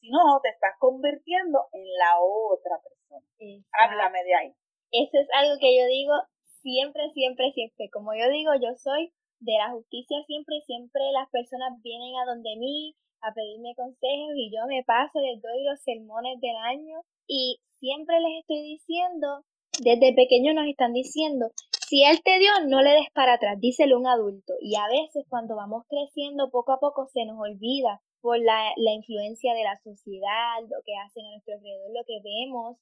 Si 0.00 0.10
no, 0.10 0.40
te 0.42 0.48
estás 0.48 0.74
convirtiendo 0.78 1.68
en 1.72 1.84
la 1.98 2.18
otra 2.20 2.80
persona. 2.82 3.26
Háblame 3.72 4.24
de 4.24 4.34
ahí. 4.34 4.54
Eso 4.90 5.18
es 5.18 5.28
algo 5.34 5.58
que 5.60 5.76
yo 5.76 5.86
digo 5.86 6.14
siempre, 6.62 7.10
siempre, 7.12 7.52
siempre. 7.52 7.90
Como 7.90 8.14
yo 8.14 8.28
digo, 8.30 8.52
yo 8.54 8.74
soy 8.76 9.12
de 9.40 9.52
la 9.52 9.70
justicia 9.70 10.18
siempre 10.26 10.56
y 10.56 10.62
siempre 10.62 11.02
las 11.12 11.28
personas 11.30 11.80
vienen 11.82 12.16
a 12.16 12.26
donde 12.26 12.56
mí 12.56 12.94
a 13.20 13.32
pedirme 13.34 13.74
consejos 13.74 14.34
y 14.36 14.50
yo 14.54 14.66
me 14.66 14.84
paso, 14.84 15.18
les 15.20 15.40
doy 15.42 15.64
los 15.64 15.80
sermones 15.80 16.40
del 16.40 16.56
año 16.56 17.02
y 17.26 17.58
siempre 17.80 18.20
les 18.20 18.40
estoy 18.40 18.62
diciendo, 18.62 19.44
desde 19.80 20.14
pequeño 20.14 20.54
nos 20.54 20.66
están 20.66 20.92
diciendo, 20.92 21.50
si 21.88 22.04
él 22.04 22.20
te 22.22 22.38
dio, 22.38 22.50
no 22.66 22.82
le 22.82 22.90
des 22.90 23.10
para 23.14 23.34
atrás, 23.34 23.58
díselo 23.60 23.98
un 23.98 24.06
adulto. 24.06 24.52
Y 24.60 24.76
a 24.76 24.86
veces 24.88 25.24
cuando 25.28 25.56
vamos 25.56 25.84
creciendo 25.88 26.50
poco 26.50 26.72
a 26.72 26.80
poco 26.80 27.06
se 27.06 27.24
nos 27.24 27.38
olvida 27.38 28.02
por 28.20 28.38
la, 28.38 28.72
la 28.76 28.92
influencia 28.92 29.54
de 29.54 29.64
la 29.64 29.76
sociedad, 29.76 30.60
lo 30.62 30.82
que 30.84 30.96
hacen 30.96 31.24
a 31.26 31.30
nuestro 31.30 31.54
alrededor, 31.54 31.90
lo 31.94 32.04
que 32.04 32.20
vemos, 32.22 32.76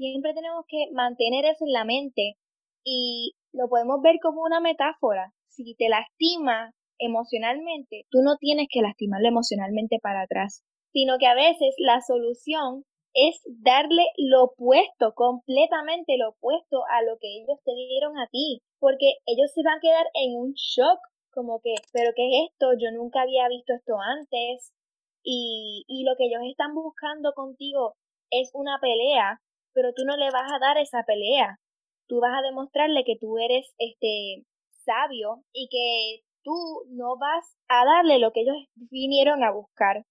siempre 0.00 0.32
tenemos 0.32 0.64
que 0.66 0.88
mantener 0.92 1.44
eso 1.44 1.66
en 1.66 1.72
la 1.72 1.84
mente 1.84 2.36
y 2.82 3.34
lo 3.52 3.68
podemos 3.68 4.00
ver 4.00 4.16
como 4.22 4.42
una 4.42 4.60
metáfora. 4.60 5.32
Si 5.48 5.74
te 5.74 5.88
lastima 5.90 6.72
emocionalmente, 6.98 8.06
tú 8.10 8.20
no 8.22 8.36
tienes 8.38 8.68
que 8.72 8.80
lastimarlo 8.80 9.28
emocionalmente 9.28 9.98
para 10.02 10.22
atrás, 10.22 10.64
sino 10.92 11.18
que 11.18 11.26
a 11.26 11.34
veces 11.34 11.74
la 11.78 12.00
solución 12.00 12.84
es 13.12 13.42
darle 13.62 14.04
lo 14.16 14.44
opuesto, 14.44 15.12
completamente 15.14 16.16
lo 16.16 16.30
opuesto 16.30 16.82
a 16.90 17.02
lo 17.02 17.18
que 17.20 17.28
ellos 17.36 17.58
te 17.64 17.74
dieron 17.74 18.16
a 18.18 18.28
ti, 18.30 18.62
porque 18.78 19.14
ellos 19.26 19.50
se 19.52 19.62
van 19.64 19.78
a 19.78 19.80
quedar 19.80 20.06
en 20.14 20.36
un 20.36 20.54
shock, 20.54 20.98
como 21.32 21.60
que, 21.60 21.74
pero 21.92 22.12
¿qué 22.14 22.26
es 22.26 22.50
esto? 22.52 22.72
Yo 22.78 22.90
nunca 22.92 23.22
había 23.22 23.48
visto 23.48 23.74
esto 23.74 23.94
antes, 23.98 24.72
y, 25.22 25.84
y 25.88 26.04
lo 26.04 26.16
que 26.16 26.26
ellos 26.26 26.42
están 26.48 26.74
buscando 26.74 27.32
contigo 27.34 27.94
es 28.30 28.50
una 28.54 28.78
pelea, 28.80 29.40
pero 29.72 29.92
tú 29.94 30.04
no 30.04 30.16
le 30.16 30.30
vas 30.30 30.50
a 30.52 30.58
dar 30.58 30.78
esa 30.78 31.04
pelea. 31.04 31.58
Tú 32.06 32.20
vas 32.20 32.32
a 32.38 32.42
demostrarle 32.42 33.04
que 33.04 33.16
tú 33.20 33.38
eres 33.38 33.72
este 33.78 34.44
sabio 34.84 35.44
y 35.52 35.68
que 35.70 36.24
tú 36.42 36.84
no 36.88 37.16
vas 37.18 37.56
a 37.68 37.84
darle 37.84 38.18
lo 38.18 38.32
que 38.32 38.40
ellos 38.40 38.56
vinieron 38.74 39.44
a 39.44 39.52
buscar. 39.52 40.04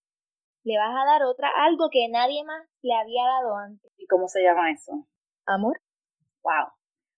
Le 0.64 0.78
vas 0.78 0.96
a 0.96 1.06
dar 1.06 1.24
otra, 1.24 1.50
algo 1.56 1.90
que 1.92 2.08
nadie 2.10 2.44
más 2.44 2.68
le 2.82 2.94
había 2.94 3.24
dado 3.24 3.56
antes. 3.56 3.92
¿Y 3.98 4.06
cómo 4.08 4.28
se 4.28 4.44
llama 4.44 4.72
eso? 4.72 5.08
Amor. 5.46 5.80
Wow, 6.44 6.72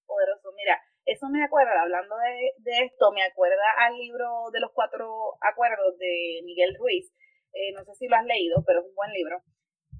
poderoso. 0.05 0.51
Mira, 0.55 0.79
eso 1.05 1.27
me 1.29 1.43
acuerda, 1.43 1.81
hablando 1.81 2.15
de, 2.17 2.53
de 2.57 2.86
esto, 2.86 3.12
me 3.12 3.24
acuerda 3.24 3.63
al 3.79 3.98
libro 3.98 4.50
de 4.53 4.60
los 4.60 4.71
cuatro 4.74 5.36
acuerdos 5.41 5.98
de 5.98 6.41
Miguel 6.45 6.75
Ruiz. 6.77 7.12
Eh, 7.53 7.74
no 7.74 7.83
sé 7.83 7.93
si 7.95 8.07
lo 8.07 8.15
has 8.15 8.25
leído, 8.25 8.63
pero 8.65 8.79
es 8.79 8.88
un 8.88 8.95
buen 8.95 9.12
libro. 9.12 9.41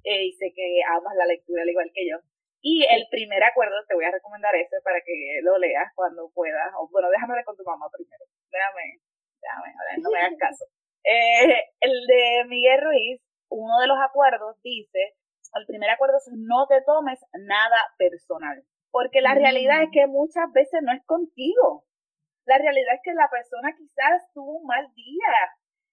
Eh, 0.04 0.26
y 0.26 0.32
sé 0.34 0.54
que 0.56 0.82
amas 0.88 1.16
la 1.16 1.26
lectura 1.26 1.64
al 1.64 1.70
igual 1.70 1.92
que 1.94 2.08
yo. 2.08 2.18
Y 2.62 2.86
el 2.86 3.08
primer 3.10 3.44
acuerdo, 3.44 3.76
te 3.88 3.96
voy 3.96 4.06
a 4.06 4.12
recomendar 4.12 4.56
ese 4.56 4.78
para 4.84 5.02
que 5.02 5.40
lo 5.42 5.58
leas 5.58 5.92
cuando 5.96 6.30
puedas. 6.34 6.72
O, 6.78 6.88
bueno, 6.90 7.10
déjame 7.10 7.36
ver 7.36 7.46
con 7.46 7.58
tu 7.58 7.64
mamá 7.64 7.88
primero. 7.92 8.24
Déjame, 8.52 9.02
déjame, 9.42 10.02
no 10.02 10.10
me 10.10 10.20
hagas 10.20 10.38
caso. 10.40 10.66
Eh, 11.04 11.58
el 11.80 12.06
de 12.06 12.46
Miguel 12.46 12.80
Ruiz, 12.80 13.20
uno 13.50 13.80
de 13.80 13.88
los 13.88 13.98
acuerdos 13.98 14.56
dice, 14.62 15.16
el 15.56 15.66
primer 15.66 15.90
acuerdo 15.90 16.18
es 16.18 16.30
no 16.32 16.68
te 16.68 16.80
tomes 16.86 17.20
nada 17.34 17.82
personal. 17.98 18.64
Porque 18.92 19.22
la 19.22 19.34
realidad 19.34 19.82
es 19.82 19.90
mm. 19.90 19.92
que 19.94 20.06
muchas 20.06 20.52
veces 20.54 20.82
no 20.84 20.94
es 20.94 21.04
contigo. 21.06 21.86
La 22.46 22.60
realidad 22.60 22.96
es 22.96 23.02
que 23.04 23.14
la 23.14 23.30
persona 23.30 23.74
quizás 23.76 24.32
tuvo 24.34 24.60
un 24.60 24.68
mal 24.68 24.94
día 24.94 25.34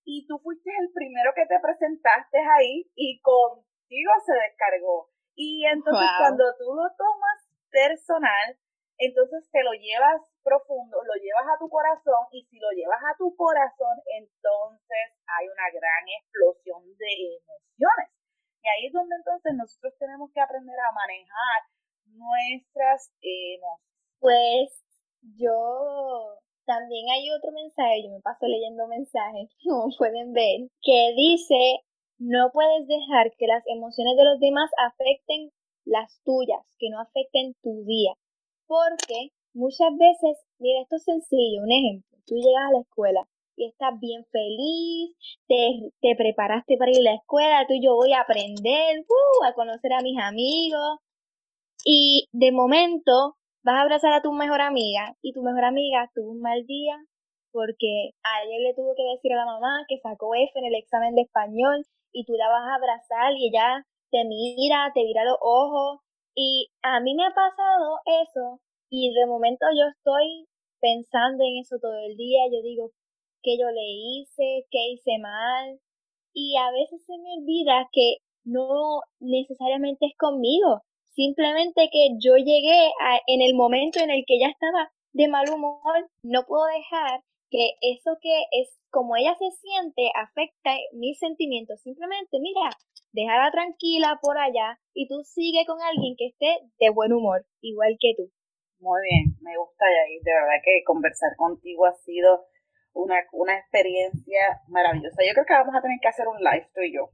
y 0.04 0.26
tú 0.26 0.38
fuiste 0.40 0.70
el 0.80 0.90
primero 0.92 1.32
que 1.34 1.46
te 1.46 1.60
presentaste 1.60 2.38
ahí 2.38 2.90
y 2.94 3.20
contigo 3.20 4.12
se 4.24 4.32
descargó. 4.32 5.08
Y 5.38 5.62
entonces 5.70 6.10
cuando 6.18 6.42
tú 6.58 6.74
lo 6.74 6.90
tomas 6.98 7.38
personal, 7.70 8.58
entonces 8.98 9.46
te 9.54 9.62
lo 9.62 9.70
llevas 9.70 10.18
profundo, 10.42 10.98
lo 10.98 11.14
llevas 11.14 11.46
a 11.46 11.58
tu 11.62 11.70
corazón 11.70 12.26
y 12.34 12.42
si 12.50 12.58
lo 12.58 12.74
llevas 12.74 12.98
a 13.06 13.14
tu 13.16 13.30
corazón, 13.36 14.02
entonces 14.18 15.06
hay 15.30 15.46
una 15.46 15.70
gran 15.70 16.02
explosión 16.10 16.82
de 16.98 17.38
emociones. 17.38 18.10
Y 18.58 18.66
ahí 18.66 18.86
es 18.90 18.92
donde 18.92 19.14
entonces 19.14 19.54
nosotros 19.54 19.94
tenemos 20.02 20.26
que 20.34 20.42
aprender 20.42 20.74
a 20.74 20.90
manejar 20.90 21.58
nuestras 22.10 23.14
emociones. 23.22 23.86
Pues 24.18 24.82
yo 25.38 26.34
también 26.66 27.14
hay 27.14 27.30
otro 27.30 27.52
mensaje, 27.52 28.02
yo 28.02 28.10
me 28.10 28.20
paso 28.20 28.50
leyendo 28.50 28.88
mensajes, 28.88 29.54
como 29.62 29.94
pueden 29.96 30.32
ver, 30.32 30.66
que 30.82 31.14
dice 31.14 31.86
no 32.18 32.50
puedes 32.52 32.86
dejar 32.86 33.32
que 33.38 33.46
las 33.46 33.62
emociones 33.66 34.16
de 34.16 34.24
los 34.24 34.40
demás 34.40 34.70
afecten 34.78 35.50
las 35.84 36.20
tuyas, 36.24 36.64
que 36.78 36.90
no 36.90 37.00
afecten 37.00 37.54
tu 37.62 37.84
día, 37.84 38.12
porque 38.66 39.30
muchas 39.54 39.90
veces 39.96 40.38
Mira, 40.60 40.82
esto 40.82 40.96
es 40.96 41.04
sencillo, 41.04 41.62
un 41.62 41.70
ejemplo. 41.72 42.18
Tú 42.26 42.34
llegas 42.34 42.68
a 42.68 42.72
la 42.72 42.80
escuela 42.80 43.28
y 43.56 43.66
estás 43.68 43.98
bien 44.00 44.24
feliz, 44.32 45.16
te, 45.46 45.92
te 46.00 46.16
preparaste 46.16 46.76
para 46.76 46.90
ir 46.90 46.98
a 47.00 47.12
la 47.12 47.14
escuela, 47.14 47.64
tú 47.66 47.74
y 47.74 47.84
yo 47.84 47.94
voy 47.94 48.12
a 48.12 48.22
aprender, 48.22 49.00
uh, 49.00 49.44
a 49.44 49.54
conocer 49.54 49.92
a 49.92 50.02
mis 50.02 50.18
amigos. 50.18 50.98
Y 51.84 52.26
de 52.32 52.50
momento 52.52 53.36
vas 53.62 53.76
a 53.76 53.82
abrazar 53.82 54.12
a 54.12 54.22
tu 54.22 54.32
mejor 54.32 54.60
amiga 54.60 55.16
y 55.22 55.32
tu 55.32 55.42
mejor 55.42 55.64
amiga 55.64 56.10
tuvo 56.14 56.32
un 56.32 56.40
mal 56.40 56.66
día 56.66 56.96
porque 57.52 58.10
ayer 58.22 58.60
le 58.60 58.74
tuvo 58.74 58.94
que 58.94 59.04
decir 59.04 59.32
a 59.32 59.36
la 59.36 59.46
mamá 59.46 59.84
que 59.88 59.98
sacó 59.98 60.34
F 60.34 60.58
en 60.58 60.66
el 60.66 60.74
examen 60.74 61.14
de 61.14 61.22
español 61.22 61.84
y 62.12 62.24
tú 62.24 62.34
la 62.34 62.48
vas 62.48 62.62
a 62.68 62.74
abrazar 62.74 63.32
y 63.36 63.48
ella 63.48 63.84
te 64.10 64.24
mira, 64.24 64.90
te 64.94 65.04
mira 65.04 65.24
los 65.24 65.38
ojos 65.40 66.00
y 66.34 66.70
a 66.82 67.00
mí 67.00 67.14
me 67.14 67.26
ha 67.26 67.34
pasado 67.34 67.98
eso 68.24 68.60
y 68.90 69.12
de 69.12 69.26
momento 69.26 69.66
yo 69.76 69.86
estoy 69.88 70.46
pensando 70.80 71.44
en 71.44 71.58
eso 71.60 71.78
todo 71.80 71.98
el 71.98 72.16
día, 72.16 72.40
yo 72.50 72.62
digo, 72.62 72.90
¿qué 73.42 73.58
yo 73.58 73.70
le 73.70 73.84
hice? 73.84 74.66
¿Qué 74.70 74.90
hice 74.92 75.18
mal? 75.18 75.80
Y 76.32 76.56
a 76.56 76.70
veces 76.70 77.04
se 77.04 77.18
me 77.18 77.34
olvida 77.38 77.88
que 77.92 78.18
no 78.44 79.02
necesariamente 79.20 80.06
es 80.06 80.16
conmigo, 80.16 80.82
simplemente 81.14 81.88
que 81.92 82.16
yo 82.18 82.36
llegué 82.36 82.92
a, 83.00 83.18
en 83.26 83.42
el 83.42 83.54
momento 83.54 84.00
en 84.00 84.10
el 84.10 84.24
que 84.26 84.36
ella 84.36 84.48
estaba 84.48 84.90
de 85.12 85.28
mal 85.28 85.50
humor, 85.50 86.08
no 86.22 86.44
puedo 86.44 86.64
dejar 86.66 87.22
que 87.50 87.72
eso 87.80 88.16
que 88.20 88.34
es 88.52 88.78
como 88.90 89.16
ella 89.16 89.34
se 89.38 89.50
siente 89.60 90.10
afecta 90.14 90.72
mis 90.92 91.18
sentimientos. 91.18 91.80
Simplemente, 91.82 92.38
mira, 92.40 92.70
déjala 93.12 93.50
tranquila 93.50 94.18
por 94.20 94.38
allá 94.38 94.78
y 94.94 95.08
tú 95.08 95.22
sigue 95.24 95.64
con 95.66 95.80
alguien 95.82 96.16
que 96.16 96.26
esté 96.26 96.58
de 96.78 96.90
buen 96.90 97.12
humor, 97.12 97.46
igual 97.60 97.96
que 98.00 98.14
tú. 98.16 98.30
Muy 98.80 99.00
bien, 99.02 99.36
me 99.42 99.56
gusta 99.56 99.84
y 100.08 100.22
de 100.22 100.32
verdad 100.32 100.62
que 100.62 100.84
conversar 100.84 101.34
contigo 101.36 101.86
ha 101.86 101.94
sido 101.94 102.46
una, 102.92 103.16
una 103.32 103.58
experiencia 103.58 104.62
maravillosa. 104.68 105.22
Yo 105.26 105.34
creo 105.34 105.46
que 105.46 105.54
vamos 105.54 105.74
a 105.74 105.82
tener 105.82 105.98
que 106.00 106.08
hacer 106.08 106.28
un 106.28 106.38
live 106.38 106.68
tú 106.74 106.80
y 106.82 106.94
yo. 106.94 107.10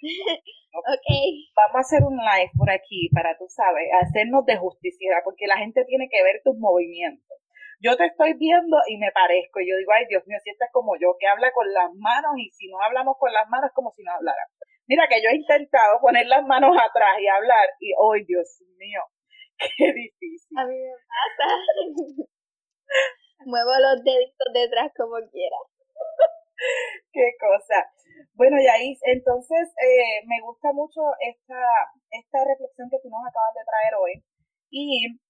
ok. 0.72 1.08
Vamos 1.56 1.74
a 1.74 1.80
hacer 1.80 2.02
un 2.04 2.16
live 2.16 2.50
por 2.56 2.70
aquí 2.70 3.10
para, 3.12 3.36
tú 3.36 3.46
sabes, 3.48 3.88
hacernos 4.00 4.46
de 4.46 4.56
justicia, 4.56 5.20
porque 5.24 5.46
la 5.46 5.58
gente 5.58 5.84
tiene 5.84 6.08
que 6.08 6.22
ver 6.22 6.40
tus 6.44 6.56
movimientos 6.56 7.38
yo 7.80 7.96
te 7.96 8.06
estoy 8.06 8.34
viendo 8.34 8.76
y 8.88 8.98
me 8.98 9.10
parezco. 9.12 9.60
Y 9.60 9.70
yo 9.70 9.76
digo, 9.76 9.92
ay 9.92 10.06
Dios 10.08 10.26
mío, 10.26 10.38
si 10.42 10.50
esta 10.50 10.66
es 10.66 10.72
como 10.72 10.96
yo, 10.98 11.16
que 11.18 11.26
habla 11.26 11.52
con 11.52 11.72
las 11.72 11.90
manos 11.94 12.32
y 12.36 12.50
si 12.50 12.68
no 12.68 12.80
hablamos 12.82 13.16
con 13.18 13.32
las 13.32 13.48
manos 13.48 13.70
es 13.70 13.74
como 13.74 13.92
si 13.92 14.02
no 14.02 14.12
hablara. 14.12 14.42
Mira 14.86 15.06
que 15.08 15.22
yo 15.22 15.30
he 15.30 15.36
intentado 15.36 16.00
poner 16.00 16.26
las 16.26 16.44
manos 16.46 16.76
atrás 16.76 17.20
y 17.20 17.28
hablar 17.28 17.68
y, 17.78 17.92
ay 17.92 18.24
Dios 18.24 18.62
mío, 18.78 19.02
qué 19.78 19.92
difícil. 19.92 20.58
A 20.58 20.64
mí 20.66 20.74
me 20.74 20.94
pasa. 21.38 22.26
Muevo 23.46 23.70
los 23.78 24.02
deditos 24.02 24.48
detrás 24.52 24.90
como 24.96 25.16
quiera. 25.30 25.56
qué 27.12 27.30
cosa. 27.38 27.86
Bueno, 28.34 28.56
Yaís, 28.58 28.98
entonces 29.04 29.68
eh, 29.78 30.26
me 30.26 30.40
gusta 30.42 30.72
mucho 30.72 31.00
esta, 31.20 31.60
esta 32.10 32.38
reflexión 32.44 32.90
que 32.90 32.98
tú 33.02 33.08
nos 33.10 33.22
acabas 33.22 33.54
de 33.54 33.64
traer 33.64 33.94
hoy. 33.94 34.24
Y 34.70 35.20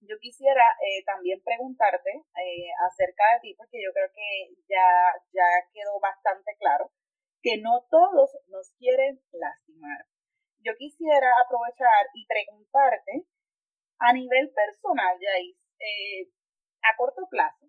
yo 0.00 0.16
quisiera 0.18 0.64
eh, 0.80 1.04
también 1.04 1.42
preguntarte 1.42 2.10
eh, 2.10 2.70
acerca 2.86 3.34
de 3.34 3.40
ti, 3.40 3.54
porque 3.56 3.82
yo 3.82 3.92
creo 3.92 4.10
que 4.14 4.54
ya, 4.68 5.14
ya 5.32 5.46
quedó 5.72 6.00
bastante 6.00 6.56
claro 6.58 6.90
que 7.42 7.58
no 7.60 7.86
todos 7.90 8.30
nos 8.48 8.72
quieren 8.78 9.20
lastimar. 9.32 10.06
Yo 10.60 10.72
quisiera 10.76 11.32
aprovechar 11.44 12.06
y 12.14 12.26
preguntarte 12.26 13.24
a 13.98 14.12
nivel 14.12 14.50
personal, 14.52 15.16
Jais, 15.20 15.56
eh, 15.78 16.28
a 16.82 16.96
corto 16.96 17.26
plazo, 17.30 17.66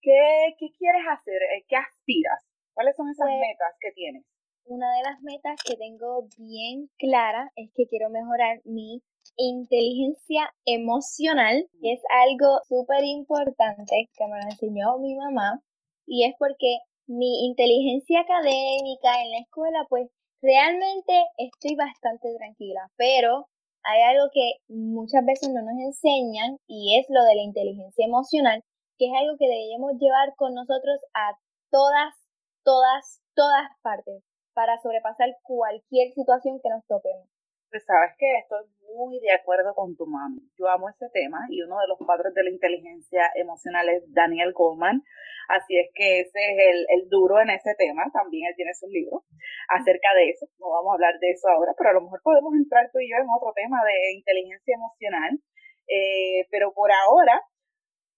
¿qué, 0.00 0.56
¿qué, 0.58 0.68
quieres 0.78 1.02
hacer? 1.08 1.40
¿Qué 1.68 1.76
aspiras? 1.76 2.44
¿Cuáles 2.74 2.96
son 2.96 3.08
esas 3.10 3.26
pues, 3.26 3.40
metas 3.40 3.76
que 3.80 3.92
tienes? 3.92 4.24
Una 4.70 4.94
de 4.96 5.02
las 5.02 5.22
metas 5.22 5.56
que 5.64 5.76
tengo 5.76 6.28
bien 6.36 6.90
clara 6.98 7.50
es 7.56 7.70
que 7.74 7.86
quiero 7.86 8.10
mejorar 8.10 8.60
mi 8.66 9.02
inteligencia 9.38 10.52
emocional, 10.66 11.66
que 11.80 11.94
es 11.94 12.02
algo 12.10 12.60
súper 12.68 13.02
importante 13.02 14.10
que 14.14 14.26
me 14.26 14.36
lo 14.36 14.44
enseñó 14.44 14.98
mi 14.98 15.14
mamá, 15.14 15.62
y 16.04 16.26
es 16.26 16.34
porque 16.38 16.80
mi 17.06 17.46
inteligencia 17.46 18.20
académica 18.20 19.22
en 19.22 19.30
la 19.30 19.38
escuela, 19.38 19.86
pues 19.88 20.10
realmente 20.42 21.14
estoy 21.38 21.74
bastante 21.74 22.28
tranquila, 22.36 22.90
pero 22.98 23.48
hay 23.84 24.02
algo 24.02 24.28
que 24.30 24.52
muchas 24.68 25.24
veces 25.24 25.48
no 25.48 25.62
nos 25.62 25.80
enseñan 25.80 26.58
y 26.66 26.98
es 26.98 27.06
lo 27.08 27.24
de 27.24 27.36
la 27.36 27.42
inteligencia 27.42 28.04
emocional, 28.04 28.62
que 28.98 29.06
es 29.06 29.12
algo 29.18 29.38
que 29.38 29.48
debemos 29.48 29.92
llevar 29.98 30.34
con 30.36 30.52
nosotros 30.52 31.00
a 31.14 31.38
todas, 31.70 32.12
todas, 32.64 33.22
todas 33.34 33.70
partes 33.80 34.27
para 34.58 34.74
sobrepasar 34.82 35.30
cualquier 35.46 36.10
situación 36.18 36.58
que 36.58 36.68
nos 36.68 36.84
topemos. 36.90 37.30
Pues 37.70 37.84
sabes 37.86 38.10
que 38.18 38.26
estoy 38.42 38.66
muy 38.90 39.20
de 39.20 39.30
acuerdo 39.30 39.72
con 39.72 39.94
tu 39.94 40.04
mami. 40.04 40.42
Yo 40.58 40.66
amo 40.66 40.88
ese 40.88 41.06
tema 41.14 41.46
y 41.48 41.62
uno 41.62 41.78
de 41.78 41.86
los 41.86 41.98
padres 42.02 42.34
de 42.34 42.42
la 42.42 42.50
inteligencia 42.50 43.30
emocional 43.36 43.88
es 43.88 44.02
Daniel 44.12 44.50
Goldman. 44.52 45.04
Así 45.46 45.78
es 45.78 45.86
que 45.94 46.26
ese 46.26 46.40
es 46.42 46.58
el, 46.58 46.86
el 46.90 47.08
duro 47.08 47.38
en 47.38 47.50
ese 47.50 47.70
tema. 47.78 48.10
También 48.12 48.48
él 48.50 48.56
tiene 48.56 48.74
su 48.74 48.88
libro 48.88 49.22
acerca 49.68 50.10
de 50.16 50.30
eso. 50.30 50.50
No 50.58 50.70
vamos 50.74 50.90
a 50.90 50.94
hablar 50.94 51.14
de 51.20 51.30
eso 51.30 51.46
ahora, 51.46 51.70
pero 51.78 51.90
a 51.90 51.92
lo 51.92 52.02
mejor 52.02 52.20
podemos 52.24 52.50
entrar 52.58 52.90
tú 52.90 52.98
y 52.98 53.08
yo 53.08 53.14
en 53.14 53.30
otro 53.30 53.52
tema 53.54 53.78
de 53.86 54.18
inteligencia 54.18 54.74
emocional. 54.74 55.38
Eh, 55.86 56.48
pero 56.50 56.74
por 56.74 56.90
ahora 56.90 57.46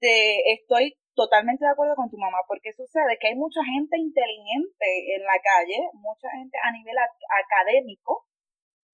te, 0.00 0.53
estoy 0.57 0.96
totalmente 1.21 1.67
de 1.67 1.71
acuerdo 1.71 1.97
con 1.97 2.09
tu 2.09 2.17
mamá, 2.17 2.39
porque 2.49 2.73
sucede 2.73 3.19
que 3.21 3.29
hay 3.29 3.37
mucha 3.37 3.61
gente 3.63 3.99
inteligente 3.99 4.89
en 5.15 5.23
la 5.23 5.37
calle, 5.37 5.77
mucha 5.93 6.31
gente 6.33 6.57
a 6.65 6.73
nivel 6.73 6.97
académico, 6.97 8.25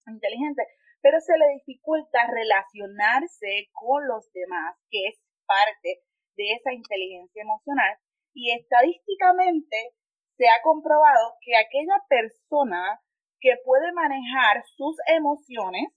inteligente, 0.09 0.67
pero 1.01 1.21
se 1.21 1.39
le 1.39 1.47
dificulta 1.62 2.27
relacionarse 2.27 3.71
con 3.71 4.09
los 4.09 4.27
demás, 4.33 4.75
que 4.91 5.07
es 5.07 5.23
parte 5.47 6.03
de 6.35 6.53
esa 6.59 6.73
inteligencia 6.73 7.43
emocional. 7.43 7.95
Y 8.35 8.51
estadísticamente 8.51 9.95
se 10.37 10.49
ha 10.49 10.61
comprobado 10.65 11.39
que 11.43 11.55
aquella 11.55 12.03
persona 12.09 13.01
que 13.39 13.55
puede 13.65 13.93
manejar 13.93 14.65
sus 14.75 14.97
emociones, 15.07 15.95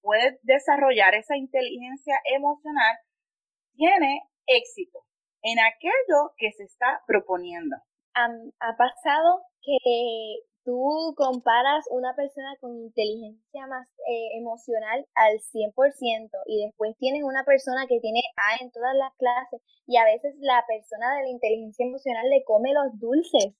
puede 0.00 0.40
desarrollar 0.42 1.14
esa 1.14 1.36
inteligencia 1.36 2.18
emocional, 2.34 2.98
tiene 3.76 4.22
éxito 4.46 5.06
en 5.42 5.58
aquello 5.60 6.32
que 6.36 6.52
se 6.52 6.64
está 6.64 7.02
proponiendo. 7.06 7.76
ha 8.14 8.76
pasado 8.76 9.42
que 9.62 10.42
tú 10.64 11.14
comparas 11.16 11.84
una 11.90 12.14
persona 12.14 12.54
con 12.60 12.76
inteligencia 12.76 13.66
más 13.66 13.88
eh, 14.08 14.38
emocional 14.38 15.06
al 15.14 15.38
100% 15.38 16.30
y 16.46 16.64
después 16.64 16.96
tienes 16.98 17.22
una 17.24 17.44
persona 17.44 17.86
que 17.88 18.00
tiene 18.00 18.20
A 18.36 18.62
en 18.62 18.70
todas 18.70 18.94
las 18.94 19.12
clases 19.16 19.60
y 19.86 19.96
a 19.96 20.04
veces 20.04 20.34
la 20.38 20.64
persona 20.66 21.16
de 21.16 21.22
la 21.22 21.28
inteligencia 21.30 21.86
emocional 21.86 22.28
le 22.30 22.44
come 22.44 22.72
los 22.72 22.98
dulces, 22.98 23.54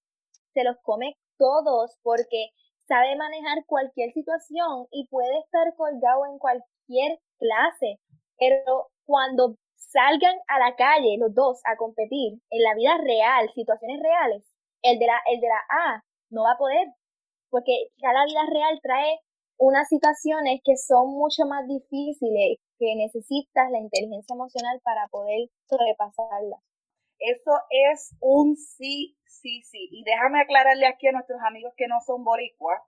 se 0.55 0.64
los 0.64 0.77
come 0.83 1.16
todos 1.38 1.99
porque 2.03 2.51
sabe 2.87 3.16
manejar 3.16 3.64
cualquier 3.66 4.12
situación 4.12 4.87
y 4.90 5.09
puede 5.09 5.38
estar 5.40 5.75
colgado 5.77 6.27
en 6.27 6.38
cualquier 6.38 7.18
clase, 7.38 7.99
pero 8.38 8.90
cuando 9.05 9.57
salgan 9.92 10.37
a 10.48 10.59
la 10.59 10.74
calle 10.74 11.18
los 11.18 11.35
dos 11.35 11.61
a 11.64 11.76
competir 11.76 12.40
en 12.50 12.62
la 12.62 12.74
vida 12.74 12.96
real, 12.98 13.50
situaciones 13.55 14.00
reales, 14.02 14.42
el 14.83 14.98
de 14.98 15.07
la, 15.07 15.20
el 15.31 15.40
de 15.40 15.48
la 15.48 15.62
A 15.68 16.02
no 16.31 16.42
va 16.44 16.52
a 16.52 16.59
poder, 16.59 16.88
porque 17.50 17.72
ya 18.00 18.12
la 18.12 18.24
vida 18.24 18.42
real 18.48 18.81
trae 18.83 19.20
unas 19.59 19.87
situaciones 19.88 20.61
que 20.64 20.76
son 20.76 21.12
mucho 21.12 21.44
más 21.46 21.68
difíciles, 21.68 22.59
que 22.78 22.96
necesitas 22.96 23.70
la 23.70 23.78
inteligencia 23.78 24.35
emocional 24.35 24.81
para 24.83 25.07
poder 25.09 25.48
sobrepasarlas. 25.68 26.61
Eso 27.18 27.52
es 27.70 28.16
un 28.20 28.57
sí, 28.57 29.16
sí, 29.26 29.62
sí. 29.62 29.88
Y 29.92 30.02
déjame 30.02 30.40
aclararle 30.40 30.87
aquí 30.87 31.07
a 31.07 31.12
nuestros 31.12 31.38
amigos 31.46 31.72
que 31.76 31.87
no 31.87 32.00
son 32.05 32.24
boricuas 32.24 32.81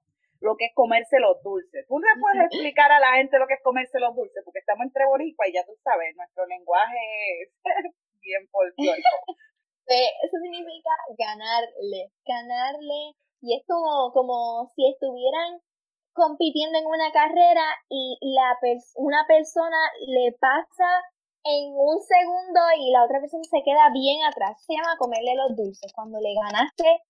lo 0.45 0.57
que 0.57 0.67
es 0.67 0.75
comerse 0.75 1.19
los 1.19 1.43
dulces. 1.43 1.87
¿Tú 1.89 1.99
le 1.99 2.21
puedes 2.21 2.53
explicar 2.53 2.93
a 2.93 3.01
la 3.01 3.17
gente 3.17 3.39
lo 3.39 3.49
que 3.49 3.55
es 3.55 3.63
comerse 3.65 3.99
los 3.99 4.15
dulces? 4.15 4.45
Porque 4.45 4.61
estamos 4.61 4.85
entre 4.85 5.07
boricuas 5.07 5.49
y 5.49 5.55
ya 5.55 5.65
tú 5.65 5.73
sabes, 5.83 6.15
nuestro 6.17 6.45
lenguaje 6.47 7.01
es 7.43 7.49
bien 8.21 8.47
folclórico. 8.53 9.17
Pues, 9.85 10.09
eso 10.25 10.37
significa 10.41 10.93
ganarle, 11.17 12.13
ganarle 12.25 13.17
y 13.41 13.57
es 13.57 13.65
como, 13.67 14.13
como 14.13 14.73
si 14.77 14.89
estuvieran 14.89 15.61
compitiendo 16.13 16.79
en 16.79 16.87
una 16.87 17.13
carrera 17.13 17.65
y 17.91 18.17
la 18.21 18.57
una 18.97 19.27
persona 19.27 19.77
le 20.07 20.33
pasa 20.41 20.89
en 21.45 21.75
un 21.77 22.01
segundo 22.01 22.61
y 22.79 22.93
la 22.93 23.05
otra 23.05 23.21
persona 23.21 23.45
se 23.45 23.63
queda 23.63 23.93
bien 23.93 24.25
atrás. 24.25 24.65
Se 24.65 24.73
llama 24.73 24.97
comerle 24.99 25.37
los 25.37 25.57
dulces, 25.57 25.93
cuando 25.93 26.19
le 26.21 26.33
ganaste 26.33 27.03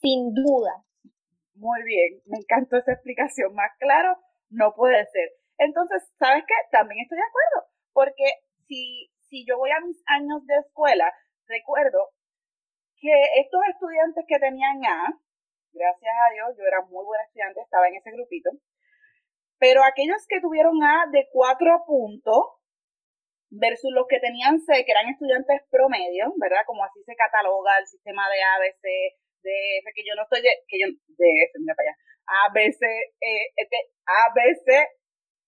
sin 0.00 0.34
duda. 0.34 0.84
Muy 1.58 1.82
bien, 1.82 2.22
me 2.26 2.38
encantó 2.38 2.76
esa 2.76 2.92
explicación. 2.92 3.52
Más 3.52 3.72
claro, 3.80 4.16
no 4.48 4.74
puede 4.74 5.04
ser. 5.06 5.30
Entonces, 5.58 6.06
¿sabes 6.16 6.44
qué? 6.46 6.54
También 6.70 7.02
estoy 7.02 7.18
de 7.18 7.24
acuerdo, 7.26 7.68
porque 7.92 8.24
si, 8.68 9.10
si 9.28 9.44
yo 9.44 9.58
voy 9.58 9.70
a 9.70 9.80
mis 9.80 10.00
años 10.06 10.46
de 10.46 10.54
escuela, 10.54 11.12
recuerdo 11.48 12.10
que 13.00 13.10
estos 13.40 13.60
estudiantes 13.74 14.24
que 14.28 14.38
tenían 14.38 14.78
A, 14.86 15.18
gracias 15.72 16.14
a 16.14 16.32
Dios, 16.32 16.56
yo 16.56 16.64
era 16.64 16.80
muy 16.82 17.04
buena 17.04 17.24
estudiante, 17.24 17.60
estaba 17.60 17.88
en 17.88 17.96
ese 17.96 18.12
grupito, 18.12 18.50
pero 19.58 19.82
aquellos 19.82 20.24
que 20.28 20.40
tuvieron 20.40 20.80
A 20.84 21.06
de 21.10 21.26
cuatro 21.32 21.82
puntos 21.88 22.54
versus 23.50 23.90
los 23.92 24.06
que 24.06 24.20
tenían 24.20 24.60
C, 24.60 24.84
que 24.84 24.92
eran 24.92 25.08
estudiantes 25.08 25.62
promedio, 25.70 26.32
¿verdad? 26.36 26.62
Como 26.66 26.84
así 26.84 27.02
se 27.02 27.16
cataloga 27.16 27.78
el 27.78 27.86
sistema 27.88 28.28
de 28.30 28.42
ABC, 28.42 29.18
de 29.42 29.78
F, 29.78 29.92
que 29.94 30.04
yo 30.04 30.14
no 30.14 30.22
estoy 30.22 30.42
de, 30.42 30.50
que 30.66 30.78
yo, 30.78 30.86
de 30.88 31.28
F, 31.44 31.52
mira 31.58 31.74
para 31.74 31.90
allá, 31.90 31.96
A, 32.26 32.52
B, 32.52 32.72
C, 32.72 32.84
E, 32.86 33.32
F, 33.56 33.72
A, 34.06 34.32
B, 34.34 34.40
C, 34.64 34.88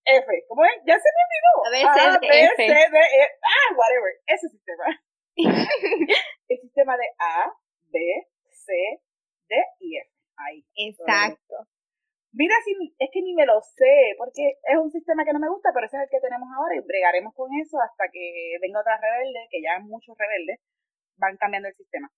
F, 0.04 0.26
¿cómo 0.48 0.64
es? 0.64 0.72
Ya 0.86 0.96
se 0.98 1.08
me 1.12 1.20
olvidó. 1.26 1.88
A, 1.88 2.18
B, 2.18 2.26
C, 2.26 2.66
C, 2.66 2.74
D, 2.90 2.98
E, 2.98 3.22
ah, 3.42 3.74
whatever, 3.76 4.12
ese 4.26 4.48
sistema. 4.48 4.84
el 6.48 6.60
sistema 6.60 6.96
de 6.96 7.06
A, 7.18 7.52
B, 7.92 7.98
C, 8.50 8.72
D 9.48 9.56
y 9.80 9.96
F. 9.98 10.10
Ahí. 10.36 10.64
Exacto. 10.76 11.68
Mira, 12.32 12.54
si, 12.64 12.72
es 12.98 13.10
que 13.12 13.22
ni 13.22 13.34
me 13.34 13.44
lo 13.44 13.60
sé, 13.60 14.14
porque 14.16 14.54
es 14.62 14.78
un 14.78 14.90
sistema 14.90 15.24
que 15.24 15.32
no 15.32 15.40
me 15.40 15.50
gusta, 15.50 15.70
pero 15.74 15.86
ese 15.86 15.96
es 15.96 16.02
el 16.04 16.10
que 16.10 16.20
tenemos 16.20 16.48
ahora 16.56 16.76
y 16.76 16.80
bregaremos 16.80 17.34
con 17.34 17.50
eso 17.58 17.76
hasta 17.80 18.04
que 18.12 18.56
venga 18.62 18.80
otra 18.80 19.00
rebelde, 19.00 19.48
que 19.50 19.60
ya 19.60 19.80
muchos 19.80 20.16
rebeldes 20.16 20.60
van 21.16 21.36
cambiando 21.36 21.68
el 21.68 21.74
sistema. 21.74 22.08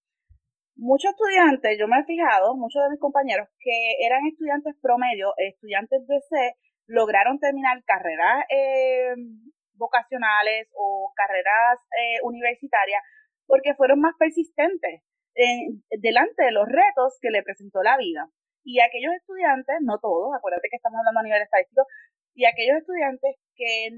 Muchos 0.77 1.13
estudiantes, 1.13 1.79
yo 1.79 1.87
me 1.87 2.01
he 2.01 2.05
fijado, 2.05 2.57
muchos 2.57 2.83
de 2.83 2.91
mis 2.91 3.01
compañeros 3.01 3.49
que 3.61 4.05
eran 4.05 4.27
estudiantes 4.27 4.75
promedio, 4.81 5.35
estudiantes 5.37 6.07
de 6.07 6.21
C, 6.29 6.55
lograron 6.87 7.39
terminar 7.39 7.83
carreras 7.85 8.45
eh, 8.51 9.15
vocacionales 9.75 10.69
o 10.75 11.13
carreras 11.15 11.79
eh, 11.99 12.21
universitarias 12.25 13.03
porque 13.47 13.75
fueron 13.75 14.01
más 14.01 14.15
persistentes 14.19 15.03
delante 15.91 16.45
de 16.45 16.53
los 16.53 16.69
retos 16.69 17.19
que 17.21 17.31
le 17.31 17.43
presentó 17.43 17.83
la 17.83 17.97
vida. 17.97 18.29
Y 18.65 18.81
aquellos 18.81 19.13
estudiantes, 19.15 19.77
no 19.83 19.99
todos, 19.99 20.35
acuérdate 20.37 20.69
que 20.71 20.77
estamos 20.77 20.99
hablando 20.99 21.21
a 21.21 21.25
nivel 21.25 21.43
estadístico, 21.43 21.87
y 22.35 22.47
aquellos 22.47 22.79
estudiantes 22.79 23.37
que 23.57 23.91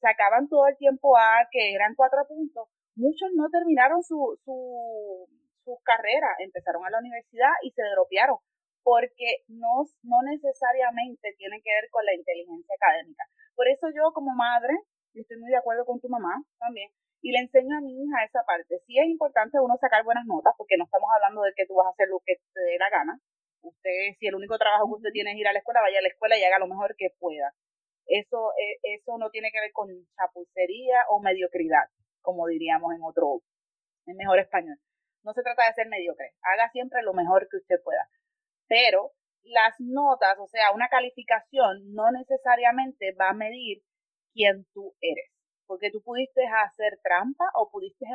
sacaban 0.00 0.48
todo 0.48 0.66
el 0.66 0.76
tiempo 0.76 1.16
A, 1.16 1.46
que 1.50 1.74
eran 1.74 1.94
cuatro 1.94 2.26
puntos, 2.26 2.68
muchos 2.96 3.30
no 3.34 3.48
terminaron 3.50 4.02
su, 4.02 4.38
su, 4.44 5.28
su 5.64 5.80
carrera, 5.82 6.28
empezaron 6.38 6.84
a 6.84 6.90
la 6.90 6.98
universidad 6.98 7.52
y 7.62 7.70
se 7.72 7.82
dropearon, 7.82 8.38
porque 8.82 9.44
no, 9.48 9.84
no 10.02 10.22
necesariamente 10.22 11.34
tiene 11.38 11.60
que 11.62 11.72
ver 11.72 11.88
con 11.90 12.04
la 12.04 12.14
inteligencia 12.14 12.74
académica. 12.76 13.24
Por 13.56 13.68
eso 13.68 13.88
yo 13.94 14.12
como 14.12 14.34
madre, 14.34 14.74
y 15.14 15.20
estoy 15.20 15.38
muy 15.38 15.50
de 15.50 15.56
acuerdo 15.56 15.84
con 15.84 16.00
tu 16.00 16.08
mamá 16.08 16.42
también, 16.58 16.90
y 17.24 17.32
le 17.32 17.38
enseño 17.38 17.78
a 17.78 17.80
mi 17.80 18.04
hija 18.04 18.24
esa 18.24 18.44
parte. 18.44 18.80
Sí 18.86 18.98
es 18.98 19.06
importante 19.06 19.58
uno 19.58 19.76
sacar 19.80 20.04
buenas 20.04 20.26
notas, 20.26 20.52
porque 20.58 20.76
no 20.76 20.84
estamos 20.84 21.08
hablando 21.16 21.42
de 21.42 21.52
que 21.56 21.64
tú 21.66 21.74
vas 21.74 21.86
a 21.86 21.96
hacer 21.96 22.08
lo 22.08 22.20
que 22.20 22.36
te 22.52 22.60
dé 22.60 22.76
la 22.78 22.90
gana. 22.90 23.18
Usted, 23.62 24.12
si 24.20 24.26
el 24.26 24.34
único 24.34 24.58
trabajo 24.58 24.86
que 24.88 25.00
usted 25.00 25.10
tiene 25.10 25.32
es 25.32 25.38
ir 25.38 25.48
a 25.48 25.54
la 25.54 25.60
escuela, 25.60 25.80
vaya 25.80 26.00
a 26.00 26.02
la 26.02 26.08
escuela 26.08 26.36
y 26.36 26.44
haga 26.44 26.58
lo 26.58 26.68
mejor 26.68 26.94
que 26.98 27.08
pueda. 27.18 27.54
Eso, 28.06 28.52
eh, 28.60 28.76
eso 28.82 29.16
no 29.16 29.30
tiene 29.30 29.50
que 29.50 29.60
ver 29.60 29.72
con 29.72 29.88
chapucería 30.16 31.08
o 31.08 31.22
mediocridad, 31.22 31.88
como 32.20 32.46
diríamos 32.46 32.92
en 32.92 33.00
otro, 33.02 33.40
en 34.04 34.16
mejor 34.16 34.38
español. 34.38 34.76
No 35.24 35.32
se 35.32 35.42
trata 35.42 35.66
de 35.66 35.72
ser 35.74 35.88
mediocre. 35.88 36.32
Haga 36.42 36.70
siempre 36.70 37.02
lo 37.02 37.12
mejor 37.14 37.48
que 37.48 37.56
usted 37.56 37.82
pueda. 37.82 38.08
Pero 38.68 39.12
las 39.42 39.74
notas, 39.78 40.38
o 40.38 40.46
sea, 40.46 40.72
una 40.72 40.88
calificación 40.88 41.92
no 41.92 42.10
necesariamente 42.10 43.12
va 43.20 43.30
a 43.30 43.34
medir 43.34 43.82
quién 44.32 44.66
tú 44.72 44.94
eres 45.00 45.34
porque 45.66 45.90
tú 45.90 46.02
pudiste 46.02 46.42
hacer 46.46 46.98
trampa 47.02 47.44
o 47.54 47.70
pudiste 47.70 48.06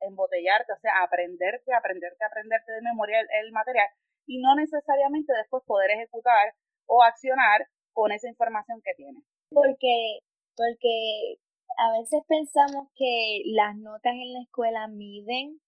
embotellarte, 0.00 0.72
o 0.72 0.78
sea, 0.80 1.02
aprenderte, 1.02 1.72
aprenderte, 1.72 2.24
aprenderte 2.24 2.72
de 2.72 2.82
memoria 2.82 3.18
el, 3.20 3.52
material 3.52 3.88
y 4.26 4.38
no 4.40 4.54
necesariamente 4.54 5.32
después 5.32 5.62
poder 5.66 5.90
ejecutar 5.92 6.54
o 6.86 7.02
accionar 7.02 7.66
con 7.92 8.12
esa 8.12 8.28
información 8.28 8.80
que 8.84 8.94
tienes. 8.96 9.22
Porque, 9.50 10.20
porque 10.56 11.38
a 11.78 11.92
veces 11.98 12.22
pensamos 12.28 12.88
que 12.96 13.42
las 13.54 13.76
notas 13.76 14.12
en 14.12 14.32
la 14.32 14.42
escuela 14.42 14.88
miden 14.88 15.60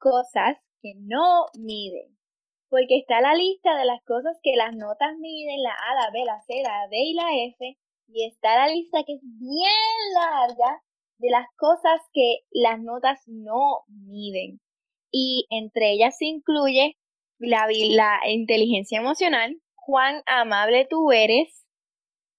cosas 0.00 0.56
que 0.82 0.94
no 0.96 1.46
miden. 1.58 2.16
Porque 2.68 2.98
está 2.98 3.20
la 3.20 3.34
lista 3.34 3.76
de 3.76 3.84
las 3.84 4.02
cosas 4.04 4.36
que 4.42 4.56
las 4.56 4.74
notas 4.74 5.16
miden, 5.18 5.62
la 5.62 5.74
A, 5.74 5.94
la 5.94 6.10
B, 6.12 6.24
la 6.24 6.40
C, 6.42 6.62
la 6.62 6.88
D 6.88 6.96
y 6.96 7.14
la 7.14 7.28
F, 7.56 7.78
y 8.08 8.26
está 8.26 8.56
la 8.56 8.68
lista 8.68 9.04
que 9.06 9.14
es 9.14 9.20
bien 9.22 9.70
larga 10.14 10.82
de 11.18 11.30
las 11.30 11.46
cosas 11.56 12.00
que 12.12 12.38
las 12.50 12.80
notas 12.80 13.20
no 13.26 13.84
miden. 13.88 14.60
Y 15.12 15.46
entre 15.50 15.92
ellas 15.92 16.16
se 16.16 16.26
incluye 16.26 16.96
la, 17.38 18.18
inteligencia 18.28 18.98
emocional, 18.98 19.56
cuán 19.74 20.22
amable 20.26 20.86
tú 20.88 21.10
eres, 21.12 21.66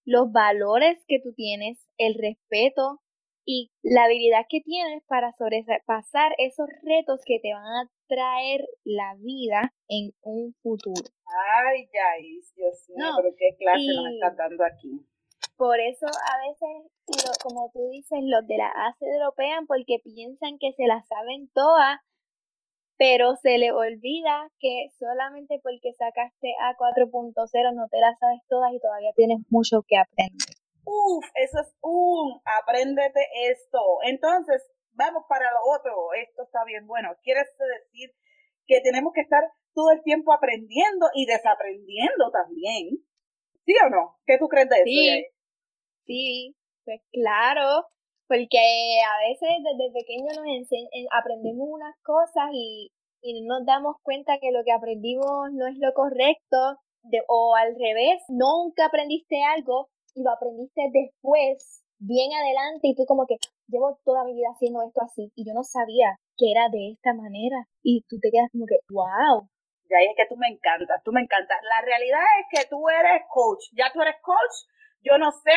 los 0.05 0.31
valores 0.31 1.03
que 1.07 1.19
tú 1.21 1.33
tienes, 1.35 1.77
el 1.97 2.15
respeto 2.15 3.01
y 3.51 3.69
la 3.83 4.05
habilidad 4.05 4.45
que 4.47 4.61
tienes 4.61 5.03
para 5.07 5.33
sobrepasar 5.33 6.31
esos 6.37 6.67
retos 6.83 7.19
que 7.25 7.39
te 7.41 7.53
van 7.53 7.65
a 7.65 7.89
traer 8.07 8.61
la 8.85 9.15
vida 9.19 9.73
en 9.89 10.13
un 10.21 10.53
futuro. 10.63 11.03
Ay, 11.27 11.89
ya, 11.93 12.23
Dios 12.55 12.89
mío, 12.95 13.07
pero 13.17 13.35
qué 13.37 13.57
clase 13.59 13.87
nos 13.93 14.13
estás 14.13 14.37
dando 14.37 14.63
aquí. 14.63 15.05
Por 15.57 15.79
eso 15.81 16.05
a 16.05 16.35
veces, 16.47 17.35
como 17.43 17.69
tú 17.73 17.89
dices, 17.91 18.19
los 18.23 18.47
de 18.47 18.57
la 18.57 18.69
A 18.69 18.95
se 18.97 19.05
dropean 19.19 19.67
porque 19.67 19.99
piensan 20.01 20.57
que 20.57 20.71
se 20.71 20.87
las 20.87 21.05
saben 21.07 21.49
todas, 21.53 21.99
pero 22.97 23.35
se 23.35 23.57
le 23.57 23.73
olvida 23.73 24.49
que 24.59 24.87
solamente 24.97 25.59
porque 25.61 25.91
sacaste 25.93 26.53
A 26.61 26.77
4.0 26.77 27.75
no 27.75 27.87
te 27.89 27.99
las 27.99 28.17
sabes 28.17 28.41
todas 28.47 28.71
y 28.73 28.79
todavía 28.79 29.11
tienes 29.13 29.39
mucho 29.49 29.83
que 29.85 29.97
aprender. 29.97 30.60
Uf, 30.85 31.25
eso 31.35 31.59
es 31.61 31.75
un, 31.81 32.41
apréndete 32.45 33.21
esto. 33.49 33.79
Entonces, 34.03 34.63
vamos 34.93 35.23
para 35.27 35.51
lo 35.51 35.59
otro. 35.77 36.13
Esto 36.13 36.43
está 36.43 36.63
bien 36.65 36.87
bueno. 36.87 37.09
¿Quieres 37.23 37.47
decir 37.57 38.11
que 38.67 38.81
tenemos 38.81 39.13
que 39.13 39.21
estar 39.21 39.43
todo 39.73 39.91
el 39.91 40.03
tiempo 40.03 40.33
aprendiendo 40.33 41.07
y 41.13 41.25
desaprendiendo 41.25 42.31
también? 42.31 43.03
¿Sí 43.65 43.73
o 43.85 43.89
no? 43.89 44.17
¿Qué 44.25 44.37
tú 44.37 44.47
crees 44.47 44.69
de 44.69 44.77
eso? 44.77 45.31
Sí, 46.05 46.55
pues 46.83 47.01
claro, 47.11 47.85
porque 48.27 48.57
a 48.57 49.29
veces 49.29 49.49
desde 49.63 49.93
pequeño 49.93 50.27
nos 50.33 50.67
aprendemos 51.11 51.67
unas 51.69 51.95
cosas 52.01 52.49
y, 52.53 52.91
y 53.21 53.43
nos 53.43 53.65
damos 53.65 53.97
cuenta 54.01 54.39
que 54.39 54.51
lo 54.51 54.63
que 54.63 54.71
aprendimos 54.71 55.51
no 55.53 55.67
es 55.67 55.77
lo 55.77 55.93
correcto, 55.93 56.79
de, 57.03 57.21
o 57.27 57.55
al 57.55 57.75
revés, 57.79 58.21
nunca 58.29 58.85
aprendiste 58.85 59.43
algo 59.43 59.89
y 60.13 60.23
lo 60.23 60.31
aprendiste 60.31 60.81
después, 60.91 61.83
bien 61.99 62.31
adelante, 62.33 62.87
y 62.87 62.95
tú 62.95 63.05
como 63.05 63.25
que 63.25 63.37
llevo 63.67 63.99
toda 64.03 64.23
mi 64.23 64.33
vida 64.33 64.49
haciendo 64.51 64.81
esto 64.83 65.01
así 65.03 65.31
y 65.35 65.45
yo 65.47 65.53
no 65.53 65.63
sabía 65.63 66.17
que 66.37 66.51
era 66.51 66.67
de 66.69 66.91
esta 66.91 67.13
manera 67.13 67.67
y 67.83 68.03
tú 68.07 68.19
te 68.19 68.31
quedas 68.31 68.49
como 68.51 68.65
que, 68.65 68.79
wow. 68.89 69.47
Y 69.89 69.93
ahí 69.93 70.07
es 70.07 70.15
que 70.15 70.27
tú 70.27 70.37
me 70.37 70.47
encantas, 70.47 71.03
tú 71.03 71.11
me 71.11 71.21
encantas. 71.21 71.57
La 71.63 71.85
realidad 71.85 72.23
es 72.39 72.47
que 72.47 72.67
tú 72.67 72.87
eres 72.87 73.23
coach, 73.27 73.71
ya 73.75 73.91
tú 73.91 74.01
eres 74.01 74.15
coach, 74.23 74.67
yo 75.03 75.17
no 75.17 75.31
sé 75.31 75.55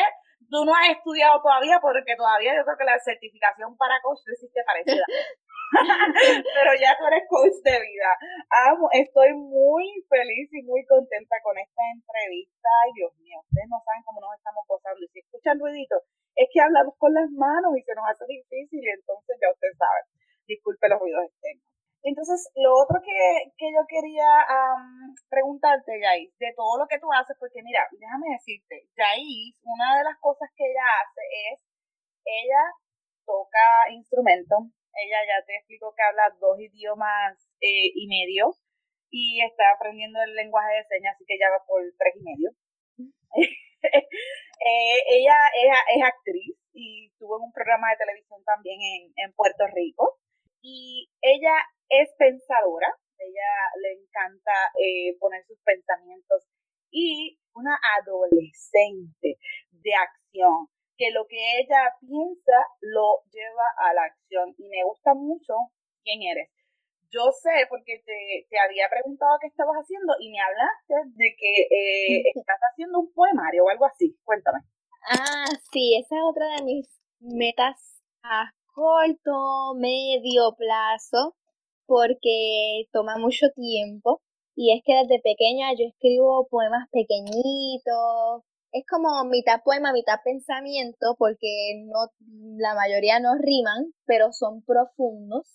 tú 0.50 0.64
no 0.64 0.72
has 0.74 0.90
estudiado 0.96 1.40
todavía 1.40 1.78
porque 1.80 2.16
todavía 2.16 2.54
yo 2.56 2.64
creo 2.64 2.76
que 2.76 2.84
la 2.84 2.98
certificación 2.98 3.76
para 3.76 4.00
coach 4.02 4.20
no 4.26 4.32
existe 4.32 4.60
parecida. 4.66 5.04
Pero 6.54 6.70
ya 6.80 6.96
tú 6.98 7.06
eres 7.06 7.24
coach 7.28 7.58
de 7.64 7.76
vida. 7.80 8.10
Amo, 8.70 8.88
estoy 8.92 9.32
muy 9.34 9.86
feliz 10.08 10.48
y 10.52 10.62
muy 10.62 10.84
contenta 10.86 11.36
con 11.42 11.58
esta 11.58 11.82
entrevista. 11.92 12.68
Ay, 12.84 12.90
Dios 12.94 13.12
mío, 13.18 13.38
ustedes 13.40 13.68
no 13.68 13.80
saben 13.84 14.02
cómo 14.04 14.20
nos 14.20 14.36
estamos 14.36 14.64
gozando. 14.68 15.00
Y 15.02 15.08
si 15.08 15.18
escuchan 15.20 15.58
ruidito, 15.58 15.96
es 16.36 16.48
que 16.52 16.60
hablamos 16.60 16.94
con 16.98 17.14
las 17.14 17.30
manos 17.30 17.76
y 17.76 17.82
se 17.82 17.94
nos 17.94 18.06
hace 18.08 18.24
difícil 18.26 18.80
y 18.82 18.90
entonces 18.90 19.36
ya 19.40 19.50
ustedes 19.50 19.76
saben. 19.78 20.04
Disculpe 20.46 20.88
los 20.88 21.00
ruidos 21.00 21.24
externos. 21.26 21.74
Entonces, 22.04 22.52
lo 22.60 22.76
otro 22.76 23.00
que, 23.00 23.48
que 23.56 23.72
yo 23.72 23.80
quería 23.88 24.28
preguntarte, 25.30 25.96
Jais, 26.04 26.36
de 26.36 26.52
todo 26.54 26.76
lo 26.76 26.86
que 26.86 26.98
tú 27.00 27.08
haces, 27.10 27.34
porque 27.40 27.62
mira, 27.64 27.88
déjame 27.96 28.36
decirte, 28.36 28.84
Jais, 28.94 29.56
una 29.64 29.96
de 29.96 30.04
las 30.04 30.18
cosas 30.20 30.50
que 30.54 30.68
ella 30.68 30.84
hace 31.00 31.22
es, 31.48 31.60
ella 32.28 32.62
toca 33.24 33.88
instrumento, 33.90 34.68
ella 34.96 35.18
ya 35.26 35.44
te 35.46 35.56
explico 35.56 35.94
que 35.94 36.02
habla 36.02 36.34
dos 36.40 36.58
idiomas 36.60 37.38
eh, 37.60 37.90
y 37.94 38.06
medio, 38.06 38.54
y 39.10 39.42
está 39.42 39.70
aprendiendo 39.70 40.18
el 40.22 40.34
lenguaje 40.34 40.74
de 40.74 40.84
señas, 40.84 41.14
así 41.14 41.24
que 41.26 41.38
ya 41.38 41.50
va 41.50 41.64
por 41.66 41.82
tres 41.98 42.14
y 42.16 42.22
medio. 42.22 42.50
Eh, 44.66 45.00
ella, 45.10 45.36
ella, 45.60 45.76
es 45.94 46.02
actriz 46.02 46.56
y 46.72 47.08
estuvo 47.12 47.36
en 47.36 47.42
un 47.44 47.52
programa 47.52 47.90
de 47.90 47.98
televisión 47.98 48.42
también 48.44 48.80
en, 48.80 49.12
en 49.14 49.32
Puerto 49.34 49.66
Rico. 49.74 50.16
Y 50.62 51.10
ella 51.20 51.52
es 51.90 52.08
pensadora, 52.16 52.88
ella 53.18 53.50
le 53.82 53.92
encanta 53.92 54.72
eh, 54.80 55.18
poner 55.18 55.44
sus 55.44 55.60
pensamientos 55.60 56.48
y 56.90 57.38
una 57.54 57.78
adolescente 58.00 59.36
de 59.70 59.94
acción. 59.94 60.68
Que 60.96 61.10
lo 61.10 61.26
que 61.26 61.38
ella 61.60 61.90
piensa 62.00 62.58
lo 62.80 63.22
lleva 63.30 63.66
a 63.78 63.94
la 63.94 64.04
acción. 64.04 64.54
Y 64.58 64.68
me 64.68 64.84
gusta 64.84 65.14
mucho 65.14 65.54
quién 66.02 66.22
eres. 66.22 66.50
Yo 67.10 67.30
sé, 67.30 67.66
porque 67.68 68.02
te, 68.04 68.46
te 68.50 68.58
había 68.58 68.88
preguntado 68.90 69.38
qué 69.40 69.46
estabas 69.46 69.76
haciendo 69.76 70.14
y 70.18 70.30
me 70.30 70.40
hablaste 70.40 70.94
de 71.14 71.36
que 71.38 71.52
eh, 71.62 72.22
estás 72.34 72.58
haciendo 72.72 73.00
un 73.00 73.12
poemario 73.12 73.64
o 73.64 73.68
algo 73.68 73.86
así. 73.86 74.16
Cuéntame. 74.24 74.60
Ah, 75.06 75.46
sí, 75.72 75.96
esa 76.00 76.16
es 76.16 76.22
otra 76.24 76.56
de 76.56 76.62
mis 76.64 76.88
metas 77.20 78.02
a 78.22 78.50
corto, 78.74 79.74
medio 79.76 80.54
plazo, 80.56 81.36
porque 81.86 82.86
toma 82.92 83.18
mucho 83.18 83.46
tiempo. 83.54 84.22
Y 84.56 84.76
es 84.76 84.82
que 84.84 84.94
desde 84.94 85.20
pequeña 85.22 85.72
yo 85.72 85.86
escribo 85.86 86.46
poemas 86.48 86.88
pequeñitos, 86.90 88.44
es 88.74 88.84
como 88.90 89.24
mitad 89.30 89.62
poema, 89.64 89.92
mitad 89.92 90.18
pensamiento, 90.24 91.14
porque 91.16 91.84
no, 91.86 92.10
la 92.58 92.74
mayoría 92.74 93.20
no 93.20 93.34
riman, 93.38 93.94
pero 94.04 94.32
son 94.32 94.62
profundos. 94.62 95.46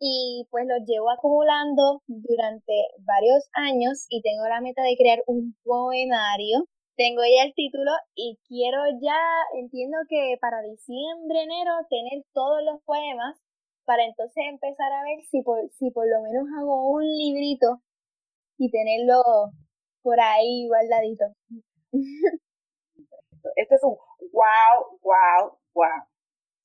Y 0.00 0.46
pues 0.50 0.64
los 0.66 0.80
llevo 0.86 1.10
acumulando 1.10 2.00
durante 2.06 2.72
varios 3.04 3.44
años 3.52 4.06
y 4.08 4.22
tengo 4.22 4.48
la 4.48 4.62
meta 4.62 4.82
de 4.82 4.96
crear 4.96 5.22
un 5.26 5.54
poemario. 5.62 6.64
Tengo 6.96 7.20
ya 7.20 7.44
el 7.44 7.52
título 7.54 7.92
y 8.14 8.38
quiero 8.48 8.80
ya, 9.02 9.20
entiendo 9.60 9.98
que 10.08 10.38
para 10.40 10.62
diciembre, 10.62 11.42
enero, 11.42 11.72
tener 11.90 12.24
todos 12.32 12.62
los 12.64 12.80
poemas 12.86 13.36
para 13.84 14.04
entonces 14.06 14.44
empezar 14.48 14.90
a 14.92 15.04
ver 15.04 15.20
si 15.30 15.42
por, 15.42 15.58
si 15.72 15.90
por 15.90 16.06
lo 16.08 16.22
menos 16.22 16.48
hago 16.58 16.88
un 16.88 17.04
librito 17.04 17.82
y 18.56 18.70
tenerlo 18.70 19.22
por 20.02 20.20
ahí 20.20 20.66
guardadito. 20.68 21.26
Esto 23.56 23.74
es 23.74 23.82
un 23.82 23.96
wow, 24.32 24.98
wow, 25.02 25.58
wow. 25.74 26.02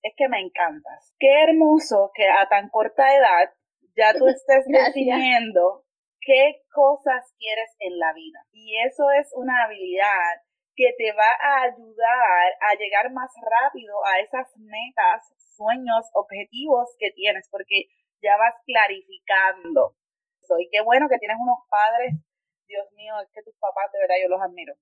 Es 0.01 0.13
que 0.15 0.27
me 0.29 0.39
encantas. 0.39 1.13
Qué 1.19 1.43
hermoso 1.43 2.11
que 2.13 2.27
a 2.29 2.47
tan 2.47 2.69
corta 2.69 3.15
edad 3.15 3.53
ya 3.95 4.13
tú 4.13 4.27
estés 4.29 4.65
definiendo 4.67 5.83
qué 6.21 6.61
cosas 6.71 7.33
quieres 7.38 7.75
en 7.79 7.97
la 7.97 8.13
vida. 8.13 8.45
Y 8.51 8.77
eso 8.85 9.09
es 9.11 9.31
una 9.35 9.63
habilidad 9.63 10.41
que 10.75 10.91
te 10.97 11.13
va 11.13 11.31
a 11.39 11.63
ayudar 11.63 12.45
a 12.59 12.75
llegar 12.77 13.11
más 13.13 13.31
rápido 13.39 13.95
a 14.05 14.19
esas 14.19 14.51
metas, 14.57 15.33
sueños, 15.55 16.05
objetivos 16.13 16.93
que 16.99 17.11
tienes, 17.11 17.47
porque 17.49 17.88
ya 18.21 18.35
vas 18.38 18.55
clarificando. 18.65 19.95
Y 20.59 20.69
qué 20.69 20.81
bueno 20.81 21.07
que 21.09 21.17
tienes 21.17 21.38
unos 21.39 21.59
padres, 21.69 22.13
Dios 22.67 22.91
mío, 22.91 23.13
es 23.21 23.31
que 23.31 23.41
tus 23.41 23.55
papás 23.57 23.91
de 23.93 23.99
verdad 23.99 24.15
yo 24.21 24.29
los 24.29 24.41
admiro 24.41 24.75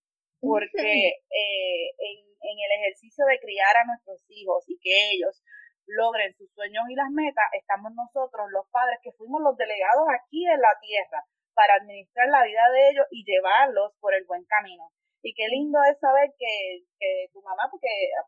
porque 0.43 1.07
eh, 1.31 1.85
en, 1.97 2.17
en 2.19 2.57
el 2.59 2.71
ejercicio 2.83 3.25
de 3.25 3.39
criar 3.39 3.77
a 3.77 3.87
nuestros 3.87 4.19
hijos 4.27 4.67
y 4.67 4.77
que 4.79 5.15
ellos 5.15 5.41
logren 5.87 6.35
sus 6.35 6.51
sueños 6.51 6.83
y 6.89 6.95
las 6.95 7.09
metas, 7.11 7.47
estamos 7.53 7.91
nosotros, 7.95 8.47
los 8.51 8.67
padres, 8.69 8.99
que 9.01 9.11
fuimos 9.13 9.41
los 9.41 9.55
delegados 9.57 10.07
aquí 10.11 10.45
en 10.47 10.59
la 10.59 10.75
tierra 10.79 11.23
para 11.53 11.75
administrar 11.75 12.27
la 12.29 12.43
vida 12.43 12.63
de 12.71 12.89
ellos 12.89 13.05
y 13.11 13.23
llevarlos 13.23 13.93
por 13.99 14.13
el 14.13 14.25
buen 14.25 14.43
camino. 14.45 14.91
Y 15.21 15.33
qué 15.33 15.47
lindo 15.47 15.79
es 15.89 15.97
saber 15.99 16.33
que, 16.37 16.83
que 16.99 17.29
tu 17.31 17.41
mamá, 17.41 17.67
porque 17.71 17.87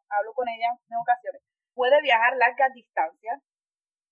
hablo 0.09 0.33
con 0.33 0.47
ella 0.47 0.71
en 0.71 0.97
ocasiones, 0.97 1.41
puede 1.73 2.01
viajar 2.01 2.37
largas 2.37 2.73
distancias 2.73 3.41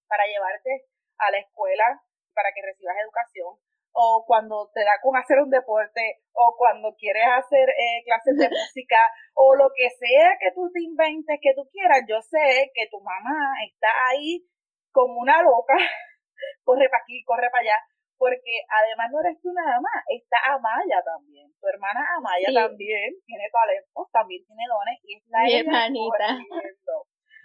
para 0.08 0.26
llevarte 0.28 0.84
a 1.18 1.32
la 1.32 1.40
escuela, 1.40 2.02
para 2.34 2.52
que 2.52 2.62
recibas 2.62 2.98
educación, 3.00 3.56
o 3.94 4.26
cuando 4.26 4.70
te 4.74 4.82
da 4.82 5.00
con 5.02 5.16
hacer 5.16 5.40
un 5.40 5.50
deporte, 5.50 6.22
o 6.34 6.56
cuando 6.58 6.96
quieres 6.96 7.24
hacer 7.38 7.70
eh, 7.70 8.04
clases 8.06 8.38
de 8.38 8.50
música, 8.50 9.10
o 9.36 9.56
lo 9.56 9.70
que 9.76 9.90
sea 9.90 10.38
que 10.40 10.52
tú 10.54 10.70
te 10.74 10.82
inventes, 10.82 11.40
que 11.42 11.54
tú 11.54 11.70
quieras, 11.72 12.02
yo 12.08 12.22
sé 12.22 12.72
que 12.74 12.88
tu 12.90 13.00
mamá 13.00 13.54
está 13.66 13.90
ahí 14.10 14.46
como 14.92 15.22
una 15.22 15.42
loca, 15.42 15.78
corre 16.64 16.90
para 16.90 17.04
aquí, 17.04 17.24
corre 17.24 17.50
para 17.52 17.62
allá, 17.62 17.78
porque 18.18 18.66
además 18.70 19.12
no 19.12 19.20
eres 19.22 19.42
tú 19.42 19.54
nada 19.54 19.80
más, 19.80 20.04
está 20.10 20.38
Amaya 20.54 21.02
también, 21.04 21.52
tu 21.60 21.68
hermana 21.68 22.02
Amaya 22.18 22.50
también 22.54 23.14
tiene 23.26 23.46
talento, 23.52 24.10
también 24.12 24.44
tiene 24.46 24.64
dones, 24.68 25.00
y 25.04 25.18
está 25.18 25.44
Mi 25.44 25.60
hermanita. 25.60 26.38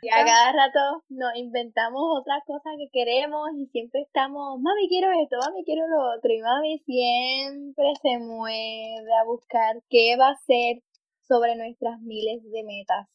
Y 0.01 0.09
a 0.11 0.25
cada 0.25 0.53
rato 0.53 1.03
nos 1.09 1.35
inventamos 1.35 2.01
otras 2.21 2.45
cosas 2.47 2.75
que 2.79 2.89
queremos 2.93 3.51
y 3.57 3.67
siempre 3.67 4.03
estamos, 4.03 4.61
mami 4.61 4.89
quiero 4.89 5.11
esto, 5.11 5.39
mami 5.43 5.65
quiero 5.65 5.89
lo 5.89 6.15
otro. 6.15 6.31
Y 6.31 6.41
mami 6.41 6.79
siempre 6.87 7.87
se 8.01 8.19
mueve 8.19 9.11
a 9.21 9.25
buscar 9.25 9.83
qué 9.91 10.17
va 10.17 10.29
a 10.29 10.39
hacer 10.39 10.83
sobre 11.27 11.57
nuestras 11.57 12.01
miles 12.01 12.43
de 12.45 12.63
metas. 12.63 13.09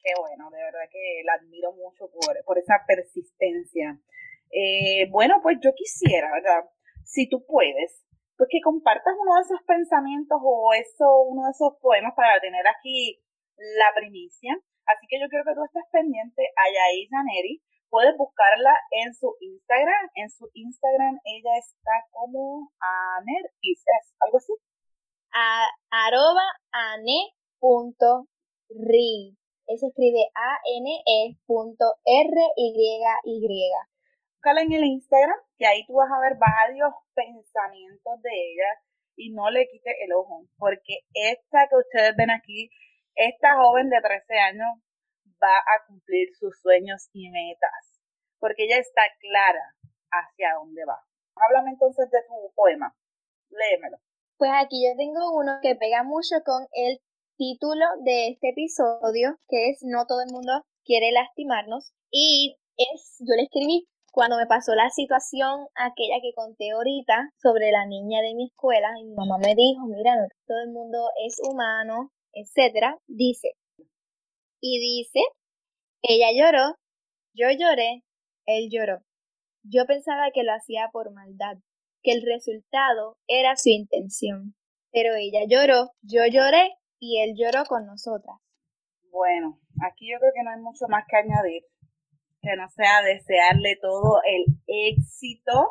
Qué 0.00 0.12
bueno, 0.20 0.48
de 0.50 0.62
verdad 0.62 0.86
que 0.92 1.22
la 1.24 1.34
admiro 1.34 1.72
mucho 1.72 2.08
por, 2.08 2.44
por 2.44 2.56
esa 2.56 2.84
persistencia. 2.86 3.98
Eh, 4.52 5.10
bueno, 5.10 5.40
pues 5.42 5.58
yo 5.60 5.74
quisiera, 5.74 6.30
¿verdad? 6.32 6.70
Si 7.04 7.28
tú 7.28 7.44
puedes, 7.46 8.04
pues 8.36 8.48
que 8.48 8.60
compartas 8.62 9.14
uno 9.18 9.34
de 9.34 9.42
esos 9.42 9.62
pensamientos 9.66 10.38
o 10.40 10.72
eso, 10.72 11.22
uno 11.26 11.46
de 11.46 11.50
esos 11.50 11.74
poemas 11.82 12.14
para 12.14 12.40
tener 12.40 12.64
aquí 12.68 13.20
la 13.56 13.92
primicia 13.96 14.56
Así 14.88 15.06
que 15.06 15.20
yo 15.20 15.28
quiero 15.28 15.44
que 15.44 15.54
tú 15.54 15.64
estés 15.64 15.84
pendiente 15.92 16.42
a 16.56 16.64
Yair 16.64 17.08
Janeri. 17.12 17.60
Puedes 17.90 18.16
buscarla 18.16 18.72
en 18.90 19.14
su 19.14 19.36
Instagram. 19.40 20.08
En 20.14 20.30
su 20.30 20.48
Instagram 20.54 21.20
ella 21.24 21.56
está 21.60 22.04
como 22.10 22.72
Aneris, 22.80 23.84
algo 24.20 24.38
así. 24.38 24.52
A, 25.32 25.68
arroba 25.90 26.42
ane.ri. 26.72 27.28
Se 29.66 29.86
escribe 29.86 30.24
A-N-E 30.34 31.36
punto 31.44 31.84
R-Y-Y. 32.04 33.70
Búscala 34.32 34.62
en 34.62 34.72
el 34.72 34.84
Instagram, 34.84 35.36
que 35.58 35.66
ahí 35.66 35.84
tú 35.86 35.92
vas 35.94 36.08
a 36.10 36.20
ver 36.20 36.38
varios 36.38 36.94
pensamientos 37.12 38.22
de 38.22 38.30
ella 38.30 38.80
y 39.16 39.30
no 39.30 39.50
le 39.50 39.68
quites 39.68 39.94
el 40.06 40.12
ojo, 40.14 40.46
porque 40.56 41.00
esta 41.12 41.68
que 41.68 41.76
ustedes 41.76 42.16
ven 42.16 42.30
aquí 42.30 42.70
esta 43.18 43.56
joven 43.56 43.90
de 43.90 44.00
13 44.00 44.38
años 44.38 44.68
va 45.42 45.58
a 45.58 45.86
cumplir 45.86 46.28
sus 46.38 46.58
sueños 46.60 47.08
y 47.12 47.30
metas, 47.30 48.00
porque 48.38 48.64
ella 48.64 48.78
está 48.78 49.02
clara 49.20 49.74
hacia 50.10 50.54
dónde 50.54 50.84
va. 50.84 50.98
Háblame 51.34 51.70
entonces 51.70 52.10
de 52.10 52.22
tu 52.22 52.54
poema, 52.54 52.94
léemelo. 53.50 53.98
Pues 54.36 54.50
aquí 54.54 54.86
yo 54.86 54.96
tengo 54.96 55.36
uno 55.36 55.58
que 55.62 55.74
pega 55.74 56.04
mucho 56.04 56.36
con 56.44 56.66
el 56.72 57.00
título 57.36 57.84
de 58.04 58.28
este 58.28 58.50
episodio, 58.50 59.38
que 59.48 59.70
es 59.70 59.78
No 59.82 60.06
todo 60.06 60.22
el 60.22 60.32
mundo 60.32 60.64
quiere 60.84 61.10
lastimarnos, 61.12 61.92
y 62.10 62.56
es, 62.76 63.16
yo 63.18 63.34
le 63.34 63.42
escribí 63.42 63.88
cuando 64.12 64.36
me 64.36 64.46
pasó 64.46 64.74
la 64.74 64.90
situación 64.90 65.66
aquella 65.74 66.22
que 66.22 66.34
conté 66.34 66.70
ahorita 66.70 67.30
sobre 67.36 67.70
la 67.70 67.86
niña 67.86 68.20
de 68.22 68.34
mi 68.34 68.46
escuela 68.46 68.88
y 68.98 69.04
mi 69.04 69.14
mamá 69.14 69.38
me 69.38 69.54
dijo, 69.54 69.86
mira, 69.86 70.16
no 70.16 70.26
todo 70.46 70.60
el 70.64 70.70
mundo 70.70 71.10
es 71.26 71.38
humano, 71.42 72.10
etcétera, 72.40 72.98
dice, 73.06 73.54
y 74.60 74.80
dice, 74.80 75.20
ella 76.02 76.28
lloró, 76.32 76.76
yo 77.34 77.48
lloré, 77.50 78.04
él 78.46 78.68
lloró. 78.70 79.00
Yo 79.62 79.86
pensaba 79.86 80.30
que 80.32 80.42
lo 80.42 80.52
hacía 80.52 80.88
por 80.92 81.12
maldad, 81.12 81.58
que 82.02 82.12
el 82.12 82.22
resultado 82.22 83.16
era 83.26 83.56
su 83.56 83.68
intención. 83.68 84.54
Pero 84.90 85.14
ella 85.14 85.40
lloró, 85.48 85.92
yo 86.02 86.22
lloré 86.26 86.74
y 86.98 87.20
él 87.20 87.34
lloró 87.36 87.64
con 87.66 87.86
nosotras. 87.86 88.36
Bueno, 89.10 89.60
aquí 89.86 90.10
yo 90.10 90.18
creo 90.18 90.32
que 90.34 90.42
no 90.42 90.50
hay 90.50 90.60
mucho 90.60 90.86
más 90.88 91.04
que 91.08 91.16
añadir, 91.16 91.62
que 92.40 92.56
no 92.56 92.68
sea 92.70 93.02
desearle 93.02 93.76
todo 93.80 94.20
el 94.24 94.44
éxito 94.66 95.68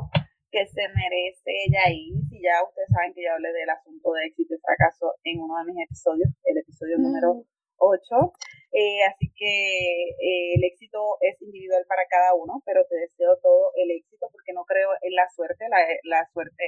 que 0.52 0.66
se 0.68 0.88
merece 0.90 1.52
ella 1.68 1.92
y 1.92 2.16
si 2.30 2.42
ya 2.42 2.64
ustedes 2.64 2.90
saben 2.90 3.14
que 3.14 3.24
yo 3.24 3.34
hablé 3.34 3.52
del 3.52 3.70
asunto 3.70 4.14
de 4.14 4.26
éxito 4.26 4.56
y 4.56 4.60
fracaso 4.60 5.16
en 5.24 5.42
uno 5.42 5.58
de 5.60 5.74
mis 5.74 5.84
episodios, 5.84 6.30
el 6.44 6.58
episodio 6.58 6.98
número 6.98 7.44
8. 7.78 8.34
Eh, 8.72 9.04
así 9.04 9.32
que 9.36 10.10
eh, 10.12 10.56
el 10.56 10.64
éxito 10.64 11.18
es 11.22 11.42
individual 11.42 11.86
para 11.88 12.06
cada 12.08 12.34
uno, 12.36 12.62
pero 12.66 12.86
te 12.86 12.96
deseo 12.96 13.38
todo 13.42 13.72
el 13.76 13.92
éxito 13.92 14.28
porque 14.32 14.54
no 14.54 14.66
creo 14.66 14.90
en 15.02 15.16
la 15.16 15.28
suerte. 15.30 15.66
La, 15.70 15.80
la 16.04 16.28
suerte 16.32 16.64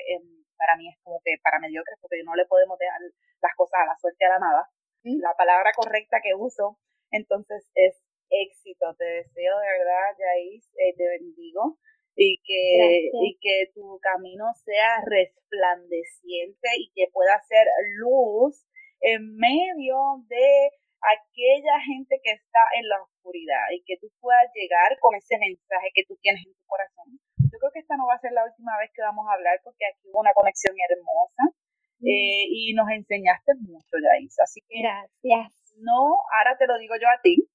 para 0.58 0.76
mí 0.76 0.90
es 0.90 0.98
como 1.04 1.22
que 1.24 1.36
para 1.44 1.60
mediocres 1.60 1.98
porque 2.02 2.24
no 2.24 2.36
le 2.36 2.46
podemos 2.46 2.78
dejar 2.78 3.00
las 3.42 3.56
cosas 3.56 3.80
a 3.84 3.86
la 3.86 3.98
suerte 3.98 4.26
a 4.26 4.30
la 4.30 4.40
nada. 4.40 4.70
La 5.04 5.34
palabra 5.38 5.72
correcta 5.76 6.20
que 6.22 6.36
uso 6.36 6.78
entonces 7.12 7.70
es 7.76 7.96
éxito. 8.30 8.94
Te 8.98 9.06
deseo 9.24 9.60
de 9.60 9.68
verdad, 9.68 10.16
Yais, 10.20 10.70
eh, 10.76 10.94
te 10.98 11.08
bendigo 11.08 11.80
y 12.20 12.36
que, 12.44 13.10
y 13.16 13.38
que 13.40 13.72
tu 13.74 13.98
camino 14.04 14.44
sea 14.66 15.00
resplandeciente 15.08 16.68
y 16.78 16.92
que 16.92 17.08
pueda 17.14 17.40
ser 17.48 17.66
luz 17.96 18.68
en 19.00 19.38
medio 19.38 19.96
de 20.28 20.72
aquella 21.00 21.80
gente 21.80 22.20
que 22.22 22.32
está 22.32 22.60
en 22.76 22.90
la 22.90 23.02
oscuridad 23.02 23.72
y 23.72 23.82
que 23.88 23.96
tú 24.02 24.12
puedas 24.20 24.52
llegar 24.54 25.00
con 25.00 25.16
ese 25.16 25.40
mensaje 25.40 25.96
que 25.96 26.04
tú 26.04 26.18
tienes 26.22 26.46
en 26.46 26.54
tu 26.54 26.66
corazón. 26.68 27.08
Yo 27.40 27.58
creo 27.58 27.72
que 27.72 27.80
esta 27.80 27.96
no 27.96 28.06
va 28.06 28.16
a 28.16 28.20
ser 28.20 28.34
la 28.34 28.44
última 28.44 28.78
vez 28.78 28.92
que 28.94 29.02
vamos 29.02 29.24
a 29.24 29.40
hablar 29.40 29.62
porque 29.64 29.88
aquí 29.88 30.12
hubo 30.12 30.20
una 30.20 30.36
conexión 30.36 30.76
hermosa 30.76 31.56
mm. 32.04 32.08
eh, 32.08 32.46
y 32.52 32.74
nos 32.76 32.92
enseñaste 32.92 33.56
mucho, 33.64 33.96
Yaisa. 33.96 34.44
Así 34.44 34.60
que 34.68 34.84
gracias. 34.84 35.56
no, 35.80 36.20
ahora 36.36 36.60
te 36.60 36.68
lo 36.68 36.78
digo 36.78 36.96
yo 37.00 37.08
a 37.08 37.22
ti, 37.24 37.48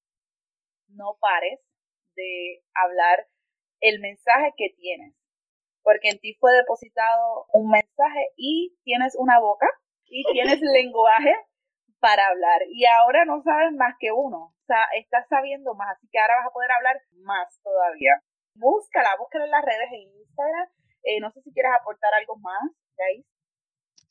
no 0.89 1.17
pares 1.21 1.61
de 2.15 2.63
hablar 2.73 3.27
el 3.81 3.99
mensaje 3.99 4.53
que 4.57 4.69
tienes, 4.77 5.15
porque 5.83 6.09
en 6.09 6.19
ti 6.19 6.35
fue 6.39 6.53
depositado 6.53 7.45
un 7.53 7.69
mensaje 7.69 8.29
y 8.37 8.75
tienes 8.83 9.15
una 9.17 9.39
boca 9.39 9.67
y 10.05 10.23
tienes 10.31 10.61
lenguaje 10.61 11.35
para 11.99 12.27
hablar 12.27 12.61
y 12.69 12.85
ahora 12.85 13.25
no 13.25 13.41
sabes 13.43 13.73
más 13.73 13.95
que 13.99 14.11
uno, 14.11 14.53
o 14.65 14.65
sea, 14.67 14.83
estás 14.97 15.27
sabiendo 15.29 15.75
más, 15.75 15.95
así 15.95 16.07
que 16.11 16.19
ahora 16.19 16.37
vas 16.37 16.47
a 16.47 16.53
poder 16.53 16.71
hablar 16.71 16.97
más 17.21 17.59
todavía. 17.61 18.13
Búscala, 18.55 19.09
búscala 19.19 19.45
en 19.45 19.51
las 19.51 19.65
redes 19.65 19.89
en 19.91 20.09
Instagram. 20.17 20.67
Eh, 21.03 21.19
no 21.19 21.29
sé 21.31 21.41
si 21.41 21.53
quieres 21.53 21.71
aportar 21.79 22.13
algo 22.13 22.35
más, 22.37 22.63
ahí. 22.97 23.23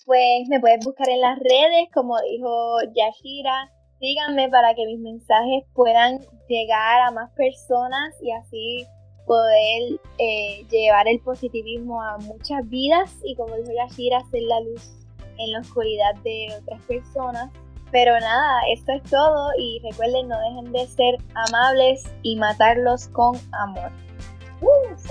Pues 0.07 0.47
me 0.49 0.61
puedes 0.61 0.85
buscar 0.85 1.09
en 1.09 1.21
las 1.21 1.39
redes, 1.39 1.89
como 1.93 2.21
dijo 2.21 2.79
Yashira. 2.95 3.73
Síganme 3.99 4.49
para 4.49 4.75
que 4.75 4.87
mis 4.87 5.01
mensajes 5.01 5.65
puedan 5.75 6.21
llegar 6.47 7.01
a 7.01 7.11
más 7.11 7.33
personas 7.35 8.15
y 8.21 8.31
así 8.33 8.87
poder 9.27 10.01
eh, 10.19 10.67
llevar 10.71 11.09
el 11.09 11.21
positivismo 11.21 12.03
a 12.03 12.19
muchas 12.19 12.69
vidas 12.69 13.17
y 13.25 13.35
como 13.37 13.57
dijo 13.57 13.71
Yashira, 13.73 14.19
hacer 14.19 14.43
la 14.43 14.61
luz 14.61 14.91
en 15.39 15.53
la 15.53 15.61
oscuridad 15.61 16.15
de 16.23 16.49
otras 16.61 16.81
personas. 16.83 17.51
Pero 17.91 18.19
nada, 18.19 18.61
esto 18.73 18.93
es 18.93 19.03
todo 19.05 19.51
y 19.59 19.81
recuerden 19.85 20.29
no 20.29 20.39
dejen 20.41 20.73
de 20.73 20.87
ser 20.87 21.17
amables 21.35 22.05
y 22.23 22.37
matarlos 22.37 23.09
con 23.09 23.37
amor. 23.53 23.91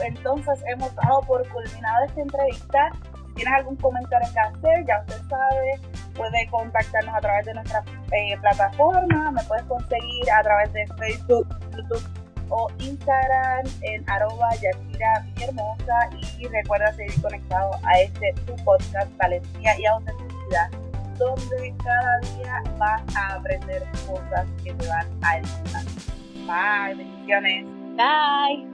entonces 0.06 0.62
hemos 0.67 0.93
dado 0.95 1.21
por 1.21 1.47
culminada 1.49 2.06
esta 2.06 2.21
entrevista. 2.21 2.91
Si 3.28 3.34
tienes 3.36 3.54
algún 3.54 3.78
comentario 3.78 4.28
que 4.34 4.39
hacer, 4.39 4.86
ya 4.86 4.99
usted 4.99 5.21
sabe, 5.30 5.80
puede 6.15 6.47
contactarnos 6.52 7.15
a 7.15 7.21
través 7.21 7.45
de 7.45 7.54
nuestra 7.54 7.84
eh, 8.12 8.38
plataforma, 8.41 9.32
me 9.32 9.43
puedes 9.45 9.63
conseguir 9.63 10.32
a 10.32 10.43
través 10.43 10.73
de 10.73 10.86
Facebook, 10.97 11.47
YouTube 11.76 12.23
o 12.54 12.70
Instagram 12.80 13.66
en 13.82 14.08
arroba 14.10 14.50
Yakira 14.62 15.26
Hermosa 15.42 16.10
y 16.38 16.48
recuerda 16.48 16.94
seguir 16.94 17.20
conectado 17.22 17.72
a 17.84 18.00
este 18.00 18.34
tu 18.46 18.56
podcast 18.63 19.10
Valentía 19.18 19.80
y 19.80 19.86
Autenticidad 19.86 20.70
donde 21.18 21.74
cada 21.84 22.20
día 22.20 22.63
vas 22.78 23.02
a 23.16 23.36
aprender 23.36 23.84
cosas 24.08 24.48
que 24.63 24.74
te 24.74 24.88
van 24.88 25.08
a 25.22 25.38
edificar. 25.38 25.84
Bye, 26.46 26.96
bendiciones. 26.96 27.66
Bye. 27.96 28.73